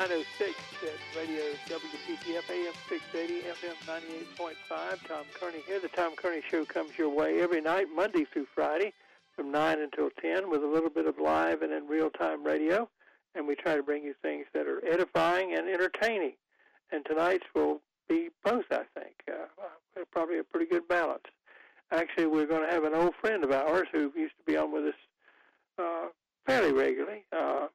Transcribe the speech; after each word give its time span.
906 0.00 0.54
at 0.82 1.20
radio 1.20 1.42
WPTF 1.66 2.48
AM 2.48 2.72
680 2.88 3.42
FM 3.50 3.74
98.5. 4.38 5.06
Tom 5.06 5.24
Kearney 5.38 5.58
here. 5.66 5.78
The 5.78 5.88
Tom 5.88 6.16
Kearney 6.16 6.40
Show 6.50 6.64
comes 6.64 6.96
your 6.96 7.10
way 7.10 7.42
every 7.42 7.60
night, 7.60 7.88
Monday 7.94 8.24
through 8.24 8.46
Friday, 8.54 8.94
from 9.36 9.52
9 9.52 9.78
until 9.78 10.08
10, 10.22 10.48
with 10.48 10.64
a 10.64 10.66
little 10.66 10.88
bit 10.88 11.04
of 11.04 11.18
live 11.18 11.60
and 11.60 11.70
in 11.70 11.86
real 11.86 12.08
time 12.08 12.42
radio. 12.42 12.88
And 13.34 13.46
we 13.46 13.54
try 13.54 13.76
to 13.76 13.82
bring 13.82 14.02
you 14.02 14.14
things 14.22 14.46
that 14.54 14.66
are 14.66 14.82
edifying 14.90 15.52
and 15.52 15.68
entertaining. 15.68 16.32
And 16.90 17.04
tonight's 17.04 17.44
will 17.54 17.82
be 18.08 18.30
both, 18.42 18.64
I 18.70 18.84
think. 18.98 19.16
Uh, 19.28 20.04
probably 20.10 20.38
a 20.38 20.44
pretty 20.44 20.64
good 20.64 20.88
balance. 20.88 21.24
Actually, 21.92 22.28
we're 22.28 22.46
going 22.46 22.66
to 22.66 22.72
have 22.72 22.84
an 22.84 22.94
old 22.94 23.14
friend 23.20 23.44
of 23.44 23.52
ours 23.52 23.86
who 23.92 24.10
used 24.16 24.38
to 24.38 24.44
be 24.46 24.56
on 24.56 24.72
with 24.72 24.86
us 24.86 24.94
uh, 25.78 26.06
fairly 26.46 26.72
regularly. 26.72 27.26
Uh, 27.38 27.66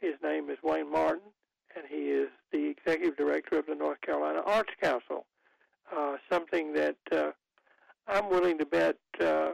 his 0.00 0.14
name 0.22 0.50
is 0.50 0.58
Wayne 0.62 0.90
Martin, 0.90 1.30
and 1.76 1.84
he 1.88 2.10
is 2.10 2.28
the 2.52 2.66
executive 2.70 3.16
director 3.16 3.58
of 3.58 3.66
the 3.66 3.74
North 3.74 4.00
Carolina 4.00 4.42
Arts 4.44 4.72
Council. 4.82 5.26
Uh, 5.94 6.16
something 6.30 6.72
that 6.74 6.96
uh, 7.12 7.30
I'm 8.06 8.30
willing 8.30 8.58
to 8.58 8.66
bet 8.66 8.96
uh, 9.20 9.52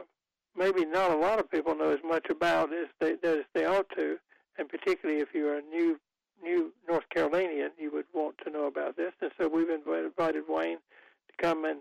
maybe 0.57 0.85
not 0.85 1.11
a 1.11 1.17
lot 1.17 1.39
of 1.39 1.49
people 1.49 1.75
know 1.75 1.91
as 1.91 1.99
much 2.03 2.27
about 2.29 2.73
as 2.73 2.87
they, 2.99 3.13
as 3.23 3.43
they 3.53 3.65
ought 3.65 3.89
to, 3.95 4.17
and 4.57 4.67
particularly 4.69 5.21
if 5.21 5.29
you're 5.33 5.57
a 5.57 5.61
new 5.61 5.99
new 6.43 6.73
North 6.87 7.05
Carolinian, 7.09 7.71
you 7.79 7.91
would 7.91 8.05
want 8.13 8.35
to 8.43 8.51
know 8.51 8.65
about 8.65 8.97
this. 8.97 9.13
And 9.21 9.31
so 9.39 9.47
we've 9.47 9.69
invited 9.69 10.43
Wayne 10.49 10.77
to 10.77 11.33
come 11.41 11.63
and 11.63 11.79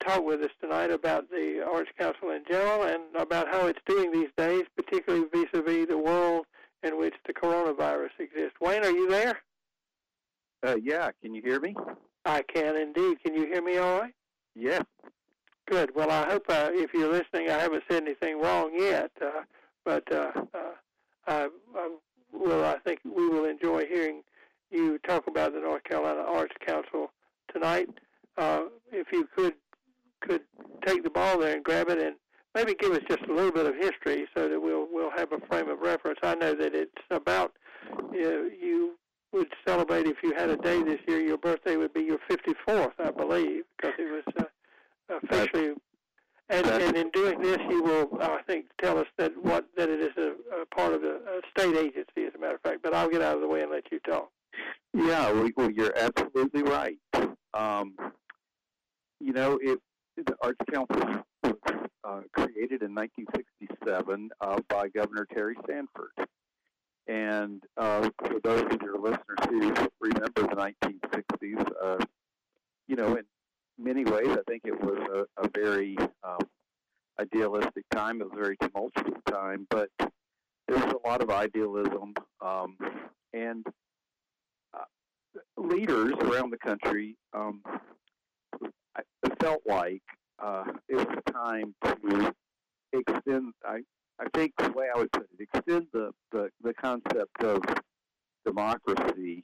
talk 0.00 0.24
with 0.24 0.40
us 0.40 0.50
tonight 0.60 0.90
about 0.90 1.30
the 1.30 1.62
Arts 1.70 1.90
Council 1.98 2.30
in 2.30 2.42
general 2.48 2.84
and 2.84 3.02
about 3.14 3.48
how 3.48 3.66
it's 3.66 3.78
doing 3.86 4.10
these 4.10 4.30
days, 4.36 4.64
particularly 4.76 5.26
vis-a-vis 5.32 5.86
the 5.86 5.98
world 5.98 6.46
in 6.82 6.98
which 6.98 7.14
the 7.26 7.32
coronavirus 7.32 8.10
exists. 8.18 8.60
Wayne, 8.60 8.84
are 8.84 8.90
you 8.90 9.08
there? 9.08 9.38
Uh, 10.64 10.76
yeah, 10.82 11.10
can 11.20 11.34
you 11.34 11.42
hear 11.42 11.60
me? 11.60 11.74
I 12.24 12.42
can 12.42 12.76
indeed. 12.76 13.18
Can 13.24 13.34
you 13.34 13.46
hear 13.46 13.62
me 13.62 13.78
all 13.78 14.00
right? 14.00 14.14
Yeah. 14.54 14.82
Good. 15.68 15.94
Well, 15.94 16.10
I 16.10 16.26
hope 16.26 16.44
uh, 16.48 16.70
if 16.72 16.92
you're 16.92 17.10
listening, 17.10 17.50
I 17.50 17.58
haven't 17.58 17.84
said 17.90 18.02
anything 18.02 18.40
wrong 18.40 18.72
yet, 18.76 19.10
uh, 19.20 19.42
but 19.84 20.10
uh, 20.12 20.30
uh, 20.54 20.72
I, 21.26 21.48
I 21.74 21.96
will. 22.32 22.64
I 22.64 22.78
think 22.78 23.00
we 23.04 23.28
will 23.28 23.44
enjoy 23.44 23.86
hearing 23.86 24.22
you 24.70 24.98
talk 24.98 25.26
about 25.28 25.52
the 25.52 25.60
North 25.60 25.84
Carolina 25.84 26.22
Arts 26.26 26.54
Council 26.66 27.12
tonight. 27.52 27.88
Uh, 28.36 28.64
if 28.90 29.08
you 29.12 29.28
could 29.34 29.54
could 30.20 30.42
take 30.86 31.02
the 31.02 31.10
ball 31.10 31.38
there 31.38 31.54
and 31.54 31.64
grab 31.64 31.88
it 31.88 31.98
and 31.98 32.16
maybe 32.54 32.74
give 32.74 32.92
us 32.92 33.02
just 33.08 33.22
a 33.22 33.32
little 33.32 33.52
bit 33.52 33.66
of 33.66 33.74
history 33.74 34.26
so 34.36 34.48
that 34.48 34.60
we'll 34.60 34.86
we'll 34.90 35.10
have 35.10 35.32
a 35.32 35.38
frame 35.46 35.68
of 35.68 35.80
reference. 35.80 36.18
I 36.22 36.34
know 36.34 36.54
that 36.54 36.74
it's 36.74 36.92
about 37.10 37.52
you, 38.12 38.22
know, 38.22 38.50
you 38.60 38.94
would 39.32 39.52
celebrate 39.66 40.06
if 40.06 40.16
you 40.22 40.34
had 40.34 40.50
a 40.50 40.56
day 40.56 40.82
this 40.82 41.00
year. 41.06 41.20
Your 41.20 41.38
birthday 41.38 41.76
would 41.76 41.94
be 41.94 42.02
your 42.02 42.18
54th, 42.30 42.92
I 42.98 43.10
believe, 43.10 43.64
because 43.76 43.94
it 43.98 44.10
was 44.10 44.34
uh, 44.38 45.14
officially. 45.22 45.74
And, 46.48 46.66
and 46.66 46.96
in 46.96 47.08
doing 47.10 47.40
this, 47.40 47.58
you 47.70 47.82
will, 47.82 48.10
I 48.20 48.40
think, 48.46 48.66
tell 48.82 48.98
us 48.98 49.06
that 49.16 49.32
what 49.42 49.66
that 49.76 49.88
it 49.88 50.00
is 50.00 50.12
a, 50.18 50.34
a 50.60 50.66
part 50.66 50.92
of 50.92 51.02
a, 51.02 51.14
a 51.14 51.40
state 51.56 51.76
agency, 51.76 52.26
as 52.26 52.34
a 52.34 52.38
matter 52.38 52.56
of 52.56 52.60
fact. 52.60 52.82
But 52.82 52.94
I'll 52.94 53.08
get 53.08 53.22
out 53.22 53.36
of 53.36 53.40
the 53.40 53.48
way 53.48 53.62
and 53.62 53.70
let 53.70 53.90
you 53.90 54.00
talk. 54.00 54.28
Yeah, 54.92 55.32
well, 55.56 55.70
you're 55.70 55.96
absolutely 55.96 56.62
right. 56.62 56.98
Um, 57.54 57.94
you 59.18 59.32
know, 59.32 59.58
it 59.62 59.78
the 60.16 60.36
Arts 60.42 60.58
Council 60.70 61.24
uh, 62.04 62.20
created 62.32 62.82
in 62.82 62.94
1967 62.94 64.30
uh, 64.40 64.60
by 64.68 64.88
Governor 64.88 65.26
Terry 65.32 65.56
Sanford. 65.66 66.12
And 67.08 67.62
uh, 67.76 68.10
for 68.18 68.40
those 68.42 68.62
of 68.72 68.80
your 68.82 68.98
listeners 68.98 69.38
who 69.48 69.74
remember 70.00 70.42
the 70.42 70.74
1960s, 70.82 71.72
uh, 71.82 72.04
you 72.86 72.96
know, 72.96 73.16
in 73.16 73.24
many 73.78 74.04
ways, 74.04 74.28
I 74.28 74.42
think 74.48 74.62
it 74.64 74.80
was 74.80 75.26
a, 75.38 75.42
a 75.42 75.48
very 75.54 75.96
um, 76.22 76.38
idealistic 77.20 77.84
time. 77.90 78.20
It 78.20 78.24
was 78.24 78.32
a 78.34 78.42
very 78.42 78.56
tumultuous 78.56 79.20
time, 79.28 79.66
but 79.68 79.88
there 79.98 80.76
was 80.76 80.94
a 81.04 81.08
lot 81.08 81.22
of 81.22 81.30
idealism 81.30 82.14
um, 82.40 82.76
and 83.32 83.66
uh, 84.74 84.84
leaders 85.56 86.12
around 86.20 86.50
the 86.50 86.58
country 86.58 87.16
um, 87.32 87.62
felt 89.40 89.62
like 89.66 90.02
uh, 90.38 90.64
it 90.92 90.96
was 90.96 91.06
time 91.32 91.74
to 91.84 92.32
extend. 92.92 93.54
I 93.64 93.80
I 94.20 94.26
think 94.34 94.52
the 94.58 94.70
way 94.72 94.86
I 94.94 94.98
would 94.98 95.10
put 95.10 95.26
it, 95.38 95.48
extend 95.54 95.86
the 95.92 96.10
the, 96.30 96.50
the 96.62 96.74
concept 96.74 97.42
of 97.42 97.62
democracy 98.44 99.42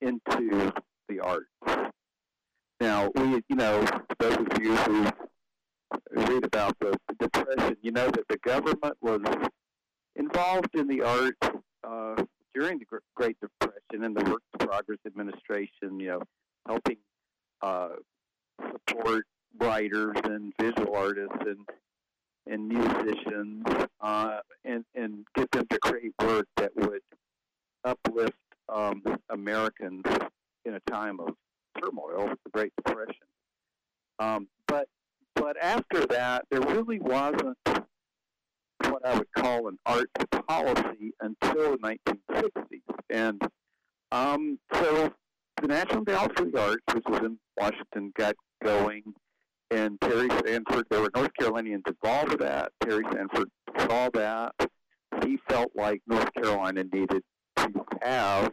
into 0.00 0.72
the 1.08 1.20
arts. 1.20 1.90
Now 2.80 3.10
we, 3.14 3.42
you 3.48 3.56
know, 3.56 3.86
those 4.18 4.36
of 4.36 4.62
you 4.62 4.76
who 4.76 5.06
read 6.12 6.44
about 6.44 6.76
the 6.80 6.96
depression, 7.18 7.76
you 7.82 7.92
know 7.92 8.10
that 8.10 8.28
the 8.28 8.38
government 8.38 8.96
was 9.00 9.20
involved 10.16 10.74
in 10.74 10.86
the 10.86 11.02
arts 11.02 11.48
uh, 11.82 12.22
during 12.54 12.78
the 12.78 12.84
Great 13.16 13.38
Depression 13.40 14.04
and 14.04 14.14
the 14.14 14.30
Works 14.30 14.44
Progress 14.58 14.98
Administration. 15.06 15.98
You 15.98 16.08
know, 16.08 16.22
helping 16.66 16.98
uh, 17.62 17.90
support 18.60 19.24
writers 19.58 20.16
and 20.24 20.52
visual 20.60 20.94
artists 20.94 21.36
and 21.40 21.66
and 22.46 22.68
musicians 22.68 23.64
uh, 24.00 24.38
and 24.64 24.84
and 24.94 25.26
get 25.34 25.50
them 25.50 25.66
to 25.68 25.78
create 25.78 26.12
work 26.22 26.46
that 26.56 26.72
would 26.76 27.02
uplift 27.84 28.36
um, 28.68 29.02
Americans 29.28 30.02
in 30.64 30.74
a 30.74 30.80
time 30.90 31.20
of 31.20 31.34
turmoil, 31.80 32.28
the 32.44 32.50
Great 32.52 32.72
Depression. 32.76 33.14
Um, 34.18 34.48
but 34.66 34.86
but 35.34 35.56
after 35.62 36.06
that, 36.06 36.44
there 36.50 36.60
really 36.60 37.00
wasn't 37.00 37.56
what 38.88 39.06
I 39.06 39.18
would 39.18 39.32
call 39.36 39.68
an 39.68 39.78
arts 39.86 40.10
policy 40.48 41.12
until 41.20 41.76
the 41.76 41.98
1960s, 42.18 42.82
and 43.10 43.40
um, 44.12 44.58
so 44.74 45.12
the 45.60 45.68
National 45.68 45.98
Endowment 45.98 46.38
for 46.38 46.44
the 46.46 46.60
Arts, 46.60 46.94
which 46.94 47.04
was 47.06 47.20
in 47.20 47.38
Washington, 47.58 48.12
got 48.16 48.34
going 48.64 49.02
and 49.70 50.00
Terry 50.00 50.28
Sanford, 50.44 50.86
there 50.90 51.00
were 51.00 51.10
North 51.14 51.32
Carolinians 51.38 51.84
involved 51.86 52.30
with 52.30 52.40
that. 52.40 52.72
Terry 52.82 53.04
Sanford 53.12 53.48
saw 53.78 54.10
that. 54.10 54.52
He 55.24 55.38
felt 55.48 55.70
like 55.76 56.02
North 56.06 56.32
Carolina 56.34 56.84
needed 56.92 57.22
to 57.56 57.84
have 58.02 58.52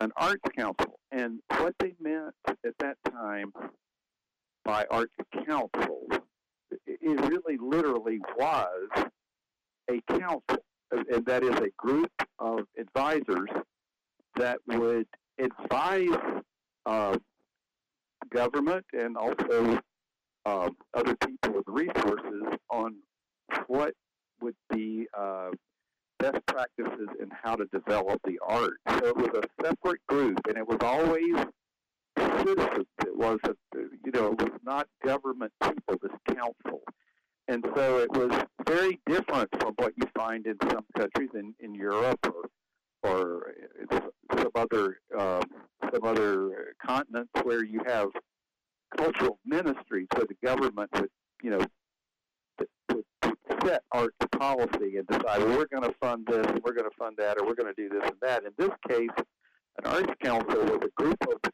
an 0.00 0.12
arts 0.16 0.42
council. 0.56 0.98
And 1.10 1.40
what 1.58 1.74
they 1.80 1.94
meant 2.00 2.34
at 2.48 2.74
that 2.78 2.96
time 3.10 3.52
by 4.92 4.98
arts 4.98 5.46
council, 5.46 6.06
it 6.86 7.20
really 7.20 7.58
literally 7.58 8.20
was 8.38 8.88
a 9.90 10.00
council. 10.18 10.58
And 10.90 11.24
that 11.24 11.42
is 11.42 11.56
a 11.56 11.70
group 11.78 12.10
of 12.38 12.60
advisors 12.78 13.48
that 14.36 14.58
would 14.66 15.06
advise 15.38 16.42
uh, 16.84 17.16
government 18.30 18.84
and 18.92 19.16
also 19.16 19.80
um, 20.44 20.76
other 20.94 21.16
people 21.16 21.54
with 21.54 21.64
resources 21.66 22.58
on 22.70 22.96
what 23.68 23.94
would 24.42 24.56
be 24.70 25.06
uh, 25.16 25.50
best 26.18 26.44
practices 26.46 27.08
in 27.20 27.30
how 27.42 27.56
to 27.56 27.64
develop 27.72 28.20
the 28.24 28.38
art. 28.46 28.74
So 28.88 29.06
it 29.06 29.16
was 29.16 29.30
a 29.42 29.64
separate 29.64 30.00
group, 30.08 30.40
and 30.48 30.58
it 30.58 30.66
was 30.66 30.78
always 30.82 31.46
citizens. 32.16 32.86
It 33.06 33.16
was, 33.16 33.38
a, 33.44 33.54
you 34.04 34.12
know, 34.12 34.32
it 34.32 34.42
was 34.42 34.60
not 34.64 34.86
government 35.04 35.52
people. 35.62 35.96
This 36.02 36.36
council, 36.36 36.80
and 37.48 37.64
so 37.74 37.98
it 37.98 38.10
was 38.12 38.44
very 38.66 39.00
different 39.06 39.48
from 39.60 39.74
what 39.76 39.92
you 39.96 40.08
find 40.16 40.46
in 40.46 40.56
some 40.70 40.84
countries 40.96 41.30
in 41.34 41.54
in 41.60 41.74
Europe 41.74 42.18
or 42.26 42.48
or 43.02 43.54
some 44.36 44.50
other 44.54 44.98
uh, 45.16 45.42
some 45.92 46.04
other 46.04 46.74
continents 46.84 47.30
where 47.42 47.64
you 47.64 47.80
have 47.86 48.08
cultural 48.96 49.38
ministry, 49.44 50.06
so 50.16 50.24
the 50.24 50.46
government 50.46 50.90
would, 50.94 51.10
you 51.42 51.50
know, 51.50 51.60
would, 52.92 53.04
set 53.64 53.82
arts 53.92 54.16
policy 54.38 54.96
and 54.96 55.06
decide 55.06 55.38
well, 55.38 55.56
we're 55.56 55.66
going 55.66 55.82
to 55.82 55.94
fund 56.00 56.26
this, 56.26 56.46
and 56.46 56.60
we're 56.64 56.72
going 56.72 56.88
to 56.88 56.96
fund 56.98 57.16
that, 57.16 57.38
or 57.38 57.46
we're 57.46 57.54
going 57.54 57.72
to 57.72 57.80
do 57.80 57.88
this 57.88 58.02
and 58.04 58.18
that. 58.20 58.42
In 58.44 58.52
this 58.58 58.70
case, 58.88 59.08
an 59.78 59.86
arts 59.86 60.12
council 60.22 60.64
was 60.64 60.80
a 60.82 61.02
group 61.02 61.16
of 61.28 61.52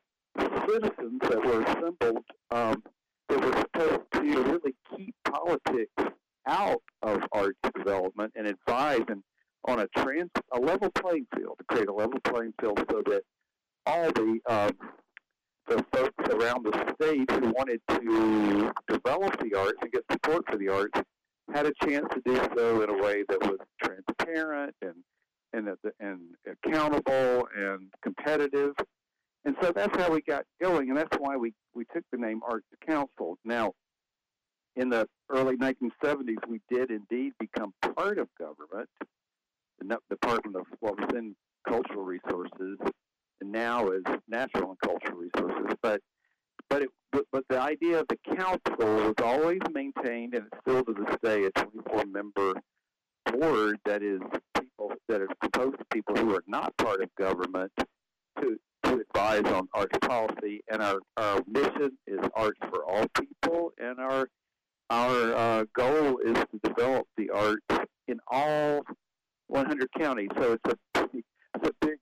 citizens 0.68 1.20
that 1.22 1.44
were 1.44 1.62
assembled 1.62 2.24
um, 2.50 2.82
that 3.28 3.40
were 3.40 3.56
supposed 3.56 4.00
to 4.12 4.20
really 4.20 4.74
keep 4.96 5.14
politics 5.24 5.92
out 6.46 6.82
of 7.02 7.20
arts 7.32 7.58
development 7.74 8.32
and 8.36 8.46
advise 8.46 9.02
and 9.08 9.22
on 9.64 9.80
a 9.80 9.86
trans 9.96 10.30
a 10.52 10.58
level 10.58 10.90
playing 10.90 11.26
field 11.36 11.56
to 11.58 11.64
create 11.64 11.88
a 11.88 11.92
level 11.92 12.18
playing 12.24 12.54
field 12.60 12.78
so 12.90 13.02
that 13.04 13.22
all 13.88 14.12
the 14.12 14.38
um, 14.46 14.70
the 15.66 15.84
folks 15.92 16.28
around 16.30 16.64
the 16.64 16.94
state 16.94 17.30
who 17.30 17.52
wanted 17.52 17.80
to 17.88 18.70
develop 18.88 19.38
the 19.40 19.54
arts 19.58 19.78
and 19.82 19.92
get 19.92 20.02
support 20.10 20.44
for 20.48 20.56
the 20.56 20.68
arts 20.68 21.00
had 21.52 21.66
a 21.66 21.72
chance 21.82 22.06
to 22.12 22.20
do 22.24 22.36
so 22.56 22.82
in 22.82 22.90
a 22.90 23.02
way 23.02 23.24
that 23.28 23.40
was 23.40 23.58
transparent 23.82 24.74
and 24.82 24.94
and 25.54 25.68
and 26.00 26.20
accountable 26.46 27.48
and 27.56 27.90
competitive. 28.02 28.74
And 29.44 29.56
so 29.62 29.72
that's 29.72 29.96
how 29.96 30.12
we 30.12 30.20
got 30.20 30.44
going, 30.60 30.90
and 30.90 30.98
that's 30.98 31.16
why 31.18 31.36
we, 31.36 31.54
we 31.74 31.84
took 31.94 32.04
the 32.12 32.18
name 32.18 32.40
Arts 32.46 32.66
Council. 32.86 33.38
Now, 33.44 33.72
in 34.76 34.90
the 34.90 35.08
early 35.30 35.56
1970s, 35.56 36.36
we 36.48 36.60
did 36.70 36.90
indeed 36.90 37.32
become 37.38 37.72
part 37.96 38.18
of 38.18 38.28
government, 38.38 38.88
the 39.78 39.96
Department 40.10 40.56
of 40.56 40.66
what 40.80 40.98
was 40.98 41.08
then 41.12 41.34
Cultural 41.66 42.04
Resources, 42.04 42.78
now 43.42 43.90
is 43.90 44.02
Natural 44.28 44.70
and 44.70 44.80
Cultural 44.80 45.18
Resources. 45.18 45.76
But 45.82 46.00
but 46.68 46.82
it, 46.82 46.90
but, 47.12 47.24
but 47.32 47.44
the 47.48 47.60
idea 47.60 48.00
of 48.00 48.06
the 48.08 48.18
council 48.36 48.62
was 48.78 49.14
always 49.22 49.60
maintained, 49.72 50.34
and 50.34 50.46
it's 50.46 50.60
still 50.60 50.84
to 50.84 50.92
this 50.92 51.16
day 51.22 51.44
a 51.44 51.50
24 51.50 52.04
member 52.06 52.54
board 53.32 53.78
that 53.84 54.02
is 54.02 54.20
people 54.54 54.92
that 55.08 55.20
is 55.20 55.28
composed 55.40 55.80
of 55.80 55.88
people 55.90 56.16
who 56.16 56.34
are 56.34 56.44
not 56.46 56.76
part 56.76 57.02
of 57.02 57.08
government 57.16 57.72
to 58.40 58.58
to 58.84 59.00
advise 59.00 59.44
on 59.52 59.68
arts 59.74 59.98
policy. 60.02 60.62
And 60.70 60.82
our 60.82 60.98
our 61.16 61.42
mission 61.46 61.96
is 62.06 62.20
arts 62.34 62.58
for 62.68 62.84
all 62.84 63.06
people, 63.14 63.72
and 63.78 63.98
our 63.98 64.28
our 64.90 65.34
uh, 65.34 65.64
goal 65.74 66.18
is 66.18 66.34
to 66.34 66.60
develop 66.62 67.06
the 67.16 67.30
arts 67.30 67.86
in 68.06 68.18
all 68.26 68.82
100 69.48 69.88
counties. 69.98 70.28
So 70.36 70.58
it's 70.64 70.78
a 70.94 71.08
it's 71.14 71.68
a 71.68 71.72
big 71.80 71.98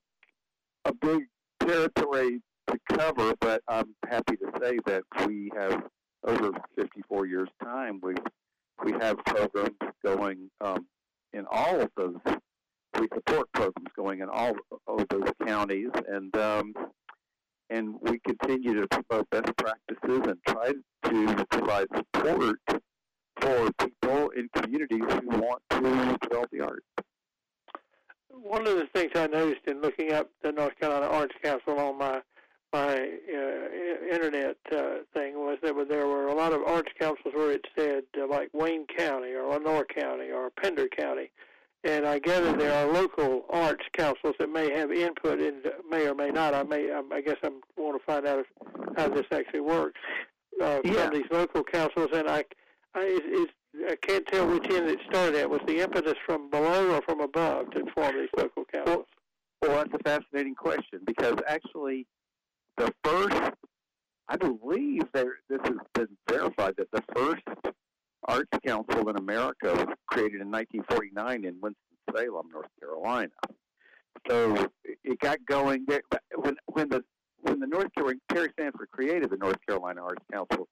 a 0.87 0.93
big 0.93 1.23
territory 1.59 2.41
to 2.67 2.77
cover, 2.93 3.33
but 3.41 3.61
I'm 3.67 3.93
happy 4.09 4.37
to 4.37 4.51
say 4.61 4.77
that 4.85 5.03
we 5.25 5.51
have 5.55 5.83
over 6.25 6.51
54 6.77 7.25
years 7.25 7.49
time. 7.61 7.99
We 8.01 8.15
we 8.83 8.91
have 8.93 9.17
programs 9.25 9.75
going 10.05 10.49
um, 10.61 10.85
in 11.33 11.45
all 11.51 11.81
of 11.81 11.89
those. 11.97 12.15
We 12.99 13.07
support 13.13 13.51
programs 13.53 13.91
going 13.95 14.21
in 14.21 14.29
all 14.29 14.53
of 14.87 15.05
those 15.09 15.29
counties, 15.45 15.89
and 16.07 16.35
um, 16.37 16.73
and 17.69 17.95
we 18.01 18.19
continue 18.19 18.79
to 18.81 18.87
promote 18.87 19.29
best 19.29 19.51
practices 19.57 20.21
and 20.27 20.37
try 20.47 20.71
to 21.09 21.45
provide 21.51 21.87
support 22.13 22.59
for 23.41 23.69
people 23.79 24.29
in 24.29 24.47
communities 24.55 25.03
who 25.09 25.27
want 25.39 25.61
to 25.71 26.17
develop 26.21 26.49
the 26.51 26.61
arts. 26.61 26.85
One 28.47 28.65
of 28.65 28.77
the 28.77 28.87
things 28.93 29.11
I 29.15 29.27
noticed 29.27 29.67
in 29.67 29.81
looking 29.81 30.13
up 30.13 30.29
the 30.41 30.53
North 30.53 30.79
Carolina 30.79 31.07
Arts 31.07 31.35
Council 31.43 31.77
on 31.79 31.97
my 31.97 32.21
my 32.73 32.95
uh, 32.95 34.13
internet 34.13 34.57
uh, 34.71 34.97
thing 35.13 35.35
was 35.35 35.57
that 35.63 35.73
there 35.87 36.07
were 36.07 36.27
a 36.27 36.35
lot 36.35 36.51
of 36.51 36.61
arts 36.63 36.91
councils 36.99 37.33
where 37.33 37.51
it 37.51 37.65
said 37.77 38.03
uh, 38.19 38.27
like 38.27 38.49
Wayne 38.53 38.85
County 38.97 39.33
or 39.33 39.47
Lenoir 39.47 39.85
County 39.85 40.31
or 40.31 40.49
Pender 40.49 40.87
County, 40.87 41.31
and 41.83 42.05
I 42.05 42.19
gather 42.19 42.51
there 42.53 42.73
are 42.73 42.91
local 42.91 43.45
arts 43.49 43.85
councils 43.93 44.35
that 44.39 44.49
may 44.49 44.71
have 44.73 44.91
input 44.91 45.39
in 45.39 45.61
may 45.89 46.07
or 46.07 46.15
may 46.15 46.29
not. 46.29 46.53
I 46.53 46.63
may 46.63 46.91
I 46.91 47.21
guess 47.21 47.37
I 47.43 47.49
want 47.77 47.99
to 47.99 48.05
find 48.05 48.27
out 48.27 48.39
if, 48.39 48.47
how 48.97 49.09
this 49.09 49.25
actually 49.31 49.61
works 49.61 49.99
uh, 50.61 50.79
yeah. 50.83 51.05
from 51.09 51.13
these 51.13 51.31
local 51.31 51.63
councils, 51.63 52.09
and 52.13 52.29
I 52.29 52.43
I, 52.95 53.19
it's, 53.23 53.53
I 53.75 53.95
can't 54.01 54.25
tell 54.27 54.47
which 54.47 54.69
end 54.69 54.89
it 54.89 54.99
started 55.09 55.35
at. 55.35 55.49
Was 55.49 55.61
the 55.67 55.81
impetus 55.81 56.15
from 56.25 56.49
below 56.49 56.95
or 56.95 57.01
from 57.01 57.21
above 57.21 57.71
to 57.71 57.83
form 57.93 58.15
these 58.17 58.29
local 58.35 58.65
councils? 58.65 59.05
Well, 59.61 59.71
well, 59.71 59.83
that's 59.83 59.93
a 59.93 60.03
fascinating 60.03 60.55
question 60.55 61.01
because 61.05 61.35
actually 61.47 62.05
the 62.77 62.93
first, 63.03 63.53
I 64.29 64.37
believe 64.37 65.03
there, 65.13 65.37
this 65.49 65.59
has 65.63 65.75
been 65.93 66.07
verified 66.29 66.75
that 66.77 66.91
the 66.91 67.03
first 67.15 67.43
arts 68.27 68.49
council 68.65 69.09
in 69.09 69.17
America 69.17 69.73
was 69.73 69.87
created 70.07 70.41
in 70.41 70.51
1949 70.51 71.45
in 71.45 71.55
Winston-Salem, 71.61 72.47
North 72.51 72.67
Carolina. 72.79 73.31
So 74.29 74.67
it 75.03 75.19
got 75.19 75.37
going 75.45 75.85
there 75.87 76.01
when 76.35 76.55
when 76.65 76.89
the 76.89 77.03
when 77.41 77.59
the 77.59 77.67
North 77.67 77.93
Carolina 77.93 78.19
Terry 78.29 78.49
Sanford 78.59 78.89
created 78.91 79.29
the 79.29 79.37
North 79.37 79.57
Carolina 79.67 80.01
Arts 80.01 80.23
Council. 80.31 80.67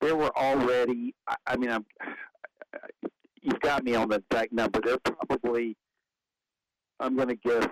There 0.00 0.16
were 0.16 0.36
already, 0.36 1.14
I, 1.26 1.36
I 1.46 1.56
mean, 1.56 1.70
I'm 1.70 1.86
you've 3.42 3.60
got 3.60 3.84
me 3.84 3.94
on 3.94 4.08
the 4.08 4.22
exact 4.30 4.52
number. 4.52 4.80
There 4.80 4.98
probably, 4.98 5.76
I'm 7.00 7.16
going 7.16 7.28
to 7.28 7.36
guess, 7.36 7.68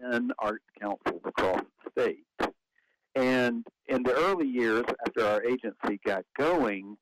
10 0.00 0.30
arts 0.38 0.64
councils 0.80 1.22
across 1.24 1.62
the 1.84 2.02
state. 2.02 2.52
And 3.14 3.66
in 3.88 4.02
the 4.02 4.14
early 4.14 4.46
years, 4.46 4.84
after 5.06 5.26
our 5.26 5.44
agency 5.44 6.00
got 6.04 6.24
going, 6.38 6.96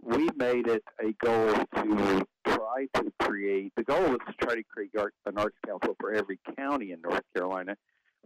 we 0.00 0.28
made 0.36 0.66
it 0.66 0.82
a 1.00 1.12
goal 1.24 1.52
to 1.52 2.24
try 2.46 2.86
to 2.94 3.12
create, 3.20 3.72
the 3.76 3.84
goal 3.84 4.02
was 4.10 4.18
to 4.26 4.32
try 4.40 4.54
to 4.54 4.62
create 4.64 4.90
an 5.26 5.36
arts 5.36 5.56
council 5.66 5.94
for 6.00 6.12
every 6.12 6.40
county 6.56 6.92
in 6.92 7.00
North 7.02 7.22
Carolina. 7.34 7.76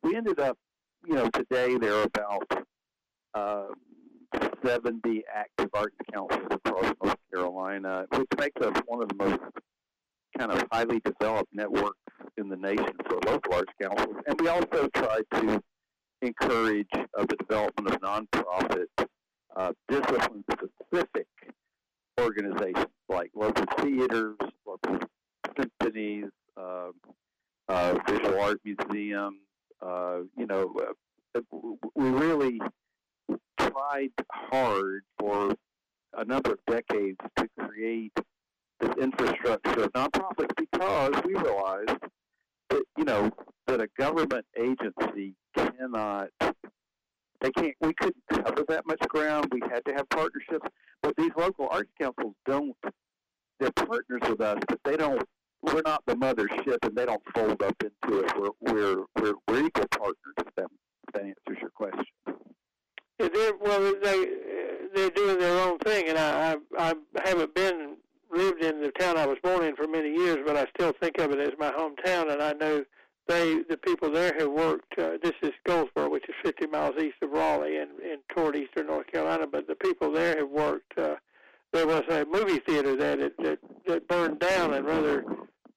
We 0.02 0.14
ended 0.14 0.40
up, 0.40 0.56
you 1.04 1.14
know, 1.14 1.28
today 1.30 1.76
there 1.76 1.94
are 1.94 2.04
about 2.04 2.66
uh, 3.34 3.66
70 4.66 5.22
active 5.32 5.70
arts 5.74 5.94
councils 6.12 6.46
across 6.50 6.92
North 7.02 7.16
Carolina, 7.32 8.04
which 8.10 8.26
makes 8.36 8.60
us 8.66 8.74
one 8.86 9.02
of 9.02 9.08
the 9.08 9.14
most 9.14 9.38
kind 10.36 10.50
of 10.50 10.64
highly 10.72 11.00
developed 11.00 11.54
networks 11.54 11.98
in 12.36 12.48
the 12.48 12.56
nation 12.56 12.92
for 13.06 13.20
local 13.26 13.54
arts 13.54 13.72
councils. 13.80 14.16
And 14.26 14.40
we 14.40 14.48
also 14.48 14.88
try 14.88 15.20
to 15.34 15.62
encourage 16.20 16.88
uh, 16.94 17.24
the 17.28 17.36
development 17.36 17.94
of 17.94 18.00
nonprofit, 18.00 19.08
uh, 19.54 19.72
discipline-specific 19.88 21.26
organizations 22.20 22.86
like 23.08 23.30
local 23.36 23.64
theaters, 23.78 24.36
local 24.66 24.98
symphonies, 25.56 26.30
uh, 26.56 26.88
uh, 27.68 27.98
visual 28.08 28.40
art 28.40 28.60
museums. 28.64 29.38
Uh, 29.80 30.20
you 30.36 30.46
know, 30.46 30.74
uh, 31.34 31.40
we 31.94 32.08
really 32.08 32.60
tried 33.58 34.10
hard 34.30 35.02
for 35.18 35.54
a 36.16 36.24
number 36.24 36.52
of 36.52 36.58
decades 36.66 37.18
to 37.36 37.48
create 37.58 38.12
this 38.80 38.94
infrastructure 39.00 39.84
of 39.84 39.92
nonprofits 39.92 40.54
because 40.56 41.12
we 41.24 41.34
realized 41.34 41.90
that 42.70 42.82
you 42.96 43.04
know 43.04 43.30
that 43.66 43.80
a 43.80 43.88
government 43.98 44.44
agency 44.58 45.34
cannot 45.54 46.28
they 47.40 47.50
can't 47.52 47.74
we 47.80 47.92
couldn't 47.94 48.22
cover 48.28 48.64
that 48.68 48.86
much 48.86 49.00
ground. 49.08 49.48
We 49.52 49.60
had 49.70 49.84
to 49.86 49.92
have 49.92 50.08
partnerships. 50.08 50.68
But 51.02 51.14
these 51.16 51.30
local 51.36 51.68
arts 51.70 51.90
councils 52.00 52.34
don't 52.46 52.74
they're 53.60 53.70
partners 53.72 54.22
with 54.28 54.40
us 54.40 54.58
but 54.68 54.80
they 54.84 54.96
don't 54.96 55.22
we're 55.62 55.82
not 55.84 56.02
the 56.06 56.14
mothership 56.14 56.78
and 56.82 56.94
they 56.94 57.06
don't 57.06 57.22
fold 57.34 57.62
up 57.62 57.76
into 57.82 58.20
it. 58.20 58.32
We're 58.38 58.50
we're 58.60 59.04
we're, 59.20 59.34
we're 59.48 59.66
equal 59.66 59.86
partners 59.90 60.34
if 60.38 60.54
that, 60.56 60.66
if 61.08 61.14
that 61.14 61.22
answers 61.22 61.60
your 61.60 61.70
question 61.70 62.04
they're, 63.18 63.56
well, 63.60 63.94
they 64.02 64.26
they're 64.94 65.10
doing 65.10 65.38
their 65.38 65.60
own 65.60 65.78
thing, 65.78 66.08
and 66.08 66.18
I, 66.18 66.56
I 66.78 66.94
I 67.14 67.28
haven't 67.28 67.54
been 67.54 67.96
lived 68.30 68.62
in 68.62 68.80
the 68.80 68.90
town 68.92 69.16
I 69.16 69.26
was 69.26 69.38
born 69.42 69.64
in 69.64 69.76
for 69.76 69.86
many 69.86 70.12
years, 70.12 70.38
but 70.44 70.56
I 70.56 70.66
still 70.76 70.92
think 71.00 71.18
of 71.18 71.30
it 71.32 71.40
as 71.40 71.54
my 71.58 71.70
hometown, 71.70 72.32
and 72.32 72.42
I 72.42 72.52
know 72.52 72.84
they 73.28 73.62
the 73.68 73.76
people 73.76 74.10
there 74.10 74.34
have 74.38 74.50
worked. 74.50 74.98
Uh, 74.98 75.12
this 75.22 75.34
is 75.42 75.52
Goldsboro, 75.66 76.08
which 76.08 76.28
is 76.28 76.34
50 76.44 76.66
miles 76.66 76.94
east 76.98 77.16
of 77.22 77.30
Raleigh, 77.30 77.78
and, 77.78 77.90
and 78.00 78.20
toward 78.34 78.56
eastern 78.56 78.86
North 78.86 79.06
Carolina. 79.08 79.46
But 79.46 79.66
the 79.66 79.74
people 79.74 80.12
there 80.12 80.36
have 80.38 80.50
worked. 80.50 80.98
Uh, 80.98 81.16
there 81.72 81.86
was 81.86 82.04
a 82.08 82.24
movie 82.24 82.60
theater 82.60 82.96
that 82.96 83.18
that, 83.38 83.58
that 83.86 84.08
burned 84.08 84.38
down, 84.38 84.74
and 84.74 84.86
rather 84.86 85.24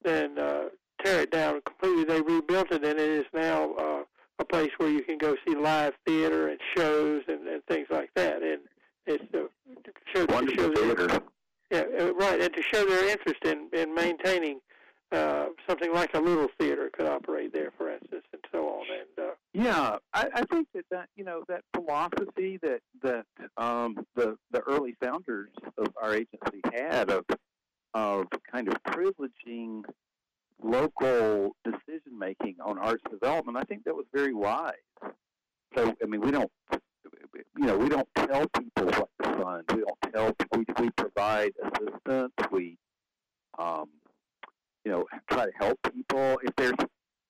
than 0.04 0.38
uh, 0.38 0.70
tear 1.04 1.22
it 1.22 1.32
down 1.32 1.62
completely, 1.66 2.04
they 2.04 2.22
rebuilt 2.22 2.72
it, 2.72 2.84
and 2.84 3.00
it 3.00 3.10
is 3.10 3.26
now. 3.34 3.74
Uh, 3.74 4.04
a 4.40 4.46
place 4.46 4.72
where 4.78 4.90
you 4.90 5.04
can 5.04 5.18
go 5.18 5.36
see 5.48 5.56
live 5.56 5.94
theater 6.06 6.48
and 6.48 6.60
shows 6.76 7.24
and, 7.28 7.48
and 7.48 7.64
things 7.66 7.88
like 7.90 8.10
that. 8.16 8.42
And 8.42 8.62
it's 9.06 9.24
uh, 9.34 9.48
to 9.84 9.92
show, 10.14 10.26
to 10.26 10.56
show 10.56 10.70
their, 10.74 11.20
yeah, 11.72 11.84
uh, 12.00 12.14
right, 12.14 12.42
and 12.42 12.54
to 12.54 12.64
show 12.74 12.86
their 12.86 13.10
interest 13.10 13.44
in 13.46 13.70
in 13.74 13.94
maintaining 13.94 14.60
uh, 15.12 15.48
something 15.68 15.92
like 15.94 16.14
a 16.14 16.20
little 16.20 16.48
theater 16.60 16.90
could 16.94 17.08
operate 17.08 17.52
there, 17.52 17.72
for 17.78 17.92
instance, 17.92 18.26
and 18.32 18.42
so 18.52 18.68
on. 18.68 18.86
And 18.92 19.28
uh, 19.28 19.34
yeah, 19.54 19.98
I, 20.14 20.28
I 20.34 20.44
think 20.46 20.68
that 20.74 20.86
that 20.92 21.10
you 21.16 21.24
know 21.24 21.44
that 21.48 21.64
philosophy 21.76 22.60
that 22.62 22.82
that 23.02 23.26
um, 23.58 24.06
the 24.16 24.38
the 24.52 24.62
early 24.62 24.96
founders 25.02 25.50
of 25.78 25.88
our 26.02 26.14
agency 26.14 26.62
had 26.74 27.10
of 27.10 27.26
of 27.94 28.28
kind 28.52 28.68
of 28.68 28.76
privileging 28.84 29.84
local 30.62 31.56
decision 31.64 32.18
making 32.18 32.56
on 32.64 32.78
arts 32.78 33.04
development, 33.10 33.58
I 33.58 33.64
think 33.64 33.84
that 33.86 33.96
was 33.96 34.06
very 34.14 34.34
wise. 34.34 34.74
So, 35.76 35.96
I 36.02 36.06
mean, 36.06 36.22
we 36.22 36.32
don't, 36.32 36.52
you 37.58 37.66
know, 37.66 37.78
we 37.78 37.90
don't 37.90 38.08
tell 38.16 38.48
people 38.50 38.86
what 38.86 39.10
to 39.24 39.38
fund. 39.38 39.64
We 39.74 39.82
don't 39.82 40.14
tell. 40.14 40.36
We 40.56 40.66
we 40.80 40.90
provide 40.92 41.52
assistance. 41.64 42.34
We, 42.52 42.78
um, 43.58 43.90
you 44.84 44.92
know, 44.92 45.06
try 45.30 45.46
to 45.46 45.52
help 45.60 45.78
people. 45.94 46.40
If 46.44 46.56
there's 46.56 46.74